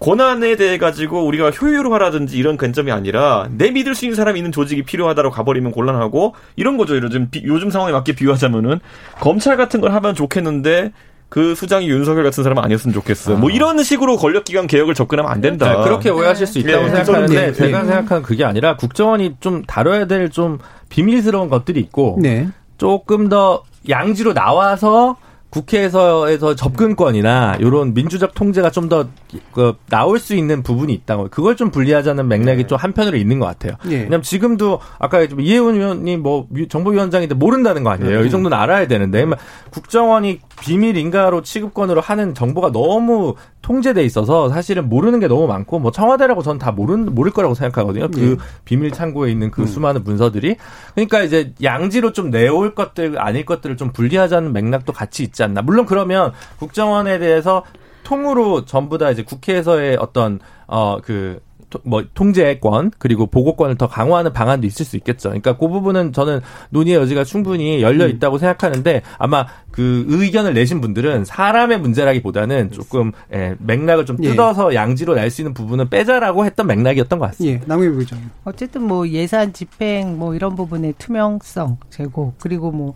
[0.00, 4.82] 권한에 대해 가지고 우리가 효율화라든지 이런 관점이 아니라 내 믿을 수 있는 사람이 있는 조직이
[4.82, 6.96] 필요하다고 가버리면 곤란하고 이런 거죠.
[6.96, 8.80] 요즘 요즘 상황에 맞게 비유하자면은
[9.20, 10.92] 검찰 같은 걸 하면 좋겠는데
[11.34, 13.30] 그 수장이 윤석열 같은 사람 은 아니었으면 좋겠어.
[13.32, 13.40] 뭐 아.
[13.40, 15.78] 뭐 이런 식으로 권력기관 개혁을 접근하면 안 된다.
[15.78, 17.88] 네, 그렇게 오해하실 수 있다고 네, 생각하는데 네, 제가 네.
[17.88, 20.60] 생각하는 그게 아니라 국정원이 좀 다뤄야 될 좀
[20.90, 22.46] 비밀스러운 것들이 있고 네.
[22.78, 25.16] 조금 더 양지로 나와서
[25.54, 29.06] 국회에서에서 접근권이나 이런 민주적 통제가 좀더
[29.52, 32.66] 그, 나올 수 있는 부분이 있다고 그걸 좀 분리하자는 맥락이 네.
[32.66, 33.74] 좀 한편으로 있는 것 같아요.
[33.84, 33.96] 네.
[33.96, 38.20] 왜냐하면 지금도 아까 좀 이해훈 의원님 뭐 정보위원장인데 모른다는 거 아니에요.
[38.22, 38.26] 네.
[38.26, 39.24] 이 정도는 알아야 되는데
[39.70, 45.90] 국정원이 비밀 인가로 취급권으로 하는 정보가 너무 통제돼 있어서 사실은 모르는 게 너무 많고 뭐
[45.90, 48.08] 청와대라고 저는 다 모르는 모를 거라고 생각하거든요.
[48.10, 48.36] 그 네.
[48.64, 49.66] 비밀 창고에 있는 그 음.
[49.66, 50.56] 수많은 문서들이
[50.94, 55.62] 그러니까 이제 양지로 좀 내올 것들 아닐 것들을 좀 분리하자는 맥락도 같이 있지 않나.
[55.62, 57.64] 물론 그러면 국정원에 대해서
[58.02, 61.40] 통으로 전부 다 이제 국회에서의 어떤 어그
[61.82, 65.30] 뭐 통제권 그리고 보고권을 더 강화하는 방안도 있을 수 있겠죠.
[65.30, 66.40] 그러니까 그 부분은 저는
[66.70, 68.10] 논의의 여지가 충분히 열려 음.
[68.10, 74.30] 있다고 생각하는데 아마 그 의견을 내신 분들은 사람의 문제라기보다는 조금 예, 맥락을 좀 예.
[74.30, 74.76] 뜯어서 예.
[74.76, 77.64] 양지로 낼 수 있는 부분은 빼자라고 했던 맥락이었던 것 같습니다.
[77.64, 78.20] 예, 남의 부장.
[78.44, 82.94] 어쨌든 뭐 예산 집행 뭐 이런 부분의 투명성 제고 그리고 뭐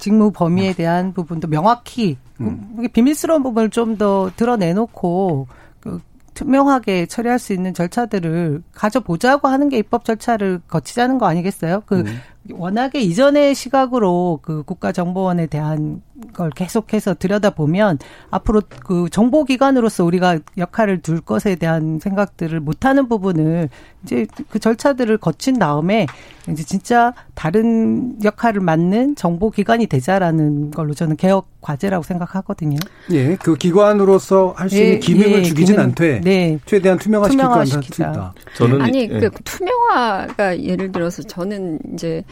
[0.00, 2.86] 직무 범위에 대한 부분도 명확히 음.
[2.92, 5.46] 비밀스러운 부분을 좀 더 드러내놓고
[5.80, 6.00] 그
[6.34, 11.82] 투명하게 처리할 수 있는 절차들을 가져보자고 하는 게 입법 절차를 거치자는 거 아니겠어요?
[11.86, 12.20] 그 음.
[12.50, 17.98] 워낙에 이전의 시각으로 그 국가정보원에 대한 걸 계속해서 들여다보면
[18.30, 23.68] 앞으로 그 정보기관으로서 우리가 역할을 둘 것에 대한 생각들을 못하는 부분을
[24.04, 26.06] 이제 그 절차들을 거친 다음에
[26.50, 32.78] 이제 진짜 다른 역할을 맡는 정보기관이 되자라는 걸로 저는 개혁 과제라고 생각하거든요.
[33.10, 36.58] 예, 그 기관으로서 할수 있는 예, 기능을 예, 죽이진 기능, 않되 네.
[36.64, 38.32] 최대한 투명화시키자.
[38.56, 39.08] 저는 아니 예.
[39.08, 42.24] 그 투명화가 예를 들어서 저는 이제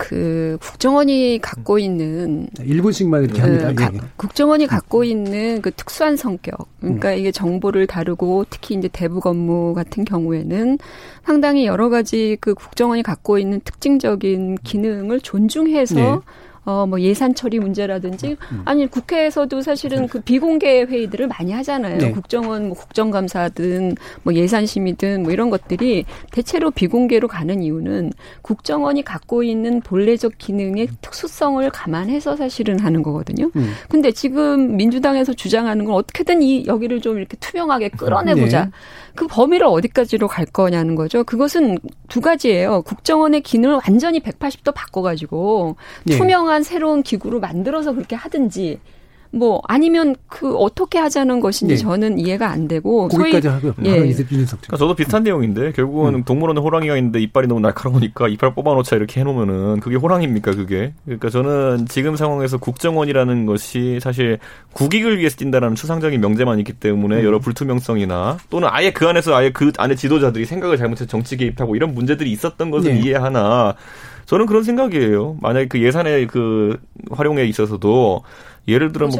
[0.00, 3.68] 그 국정원이 갖고 있는 1분씩만 이렇게 합니다.
[3.68, 6.68] 그, 가, 국정원이 갖고 있는 그 특수한 성격.
[6.80, 7.18] 그러니까 음.
[7.18, 10.78] 이게 정보를 다루고 특히 이제 대북 업무 같은 경우에는
[11.24, 16.18] 상당히 여러 가지 그 국정원이 갖고 있는 특징적인 기능을 존중해서 네.
[16.64, 18.62] 어, 뭐 예산 처리 문제라든지 음.
[18.66, 21.98] 아니 국회에서도 사실은 그 비공개 회의들을 많이 하잖아요.
[21.98, 22.10] 네.
[22.12, 29.80] 국정원 뭐 국정감사든 뭐 예산심의든 뭐 이런 것들이 대체로 비공개로 가는 이유는 국정원이 갖고 있는
[29.80, 33.50] 본래적 기능의 특수성을 감안해서 사실은 하는 거거든요.
[33.56, 33.72] 음.
[33.88, 38.66] 근데 지금 민주당에서 주장하는 건 어떻게든 이 여기를 좀 이렇게 투명하게 끌어내 보자.
[38.66, 38.70] 네.
[39.14, 41.24] 그 범위를 어디까지로 갈 거냐는 거죠.
[41.24, 42.82] 그것은 두 가지예요.
[42.82, 46.16] 국정원의 기능을 완전히 180도 바꿔가지고 네.
[46.16, 48.78] 투명한 새로운 기구로 만들어서 그렇게 하든지
[49.32, 51.80] 뭐 아니면 그 어떻게 하자는 것인지 네.
[51.80, 53.74] 저는 이해가 안 되고 거기까지 하고요.
[53.84, 53.90] 예.
[53.92, 56.24] 그러니까 저도 비슷한 내용인데 결국은 음.
[56.24, 60.94] 동물원에 호랑이가 있는데 이빨이 너무 날카로우니까 이빨 뽑아놓자 이렇게 해놓으면은 그게 호랑입니까 그게?
[61.04, 64.38] 그러니까 저는 지금 상황에서 국정원이라는 것이 사실
[64.72, 67.24] 국익을 위해서 뛴다라는 추상적인 명제만 있기 때문에 음.
[67.24, 71.94] 여러 불투명성이나 또는 아예 그 안에서 아예 그 안에 지도자들이 생각을 잘못해서 정치 개입하고 이런
[71.94, 73.00] 문제들이 있었던 것을 네.
[73.00, 73.76] 이해하나
[74.26, 75.36] 저는 그런 생각이에요.
[75.40, 76.78] 만약에 그 예산의 그
[77.10, 78.22] 활용에 있어서도
[78.70, 79.14] 예를 들어 뭐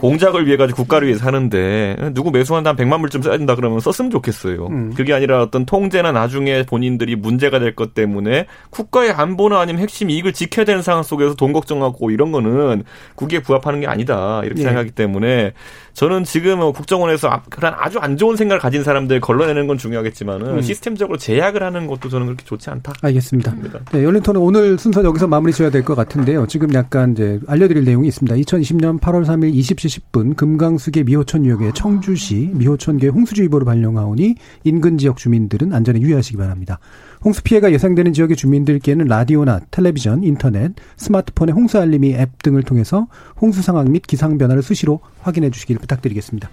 [0.00, 4.10] 공작을 위해 가지고 국가를 위해 사는데 누구 매수한다 한 100만 불쯤 써야 된다 그러면 썼으면
[4.10, 4.66] 좋겠어요.
[4.66, 4.92] 음.
[4.96, 10.32] 그게 아니라 어떤 통제나 나중에 본인들이 문제가 될 것 때문에 국가의 안보나 아니면 핵심 이익을
[10.32, 14.40] 지켜야 되는 상황 속에서 돈 걱정하고 이런 거는 국익에 부합하는 게 아니다.
[14.44, 14.62] 이렇게 네.
[14.62, 15.52] 생각하기 때문에
[15.92, 20.62] 저는 지금 뭐 국정원에서 그런 아주 안 좋은 생각을 가진 사람들 걸러내는 건 중요하겠지만은 음.
[20.62, 22.92] 시스템적으로 제약을 하는 것도 저는 그렇게 좋지 않다.
[23.02, 23.54] 알겠습니다.
[23.92, 26.46] 네, 열린 토론 오늘 순서 여기서 마무리 지어야 될 것 같은데요.
[26.48, 28.34] 지금 약간 이제 알려드릴 내용이 있습니다.
[28.60, 35.72] 2020년 8월 3일 20시 10분 금강수계 미호천 유역의 청주시 미호천계 홍수주의보를 발령하오니 인근 지역 주민들은
[35.72, 36.78] 안전에 유의하시기 바랍니다.
[37.24, 43.08] 홍수 피해가 예상되는 지역의 주민들께는 라디오나 텔레비전, 인터넷, 스마트폰의 홍수 알림이 앱 등을 통해서
[43.40, 46.48] 홍수 상황 및 기상 변화를 수시로 확인해 주시길 부탁드리겠습니다.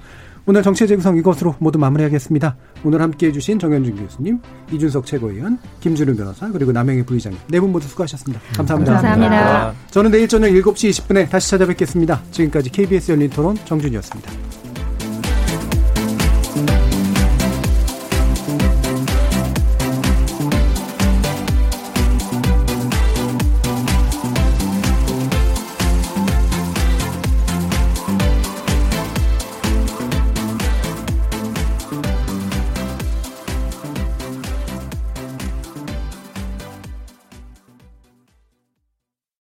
[0.46, 2.58] 오늘 정치의 재구성 이것으로 모두 마무리하겠습니다.
[2.84, 4.40] 오늘 함께해 주신 정현준 교수님,
[4.74, 8.42] 이준석 최고위원, 김준우 변호사, 그리고 남영희 부의장님 네 분 모두 수고하셨습니다.
[8.58, 8.94] 감사합니다.
[8.94, 9.74] 감사합니다.
[9.92, 12.22] 저는 내일 저녁 7시 20분에 다시 찾아뵙겠습니다.
[12.32, 14.73] 지금까지 KBS 열린 토론 정준이었습니다.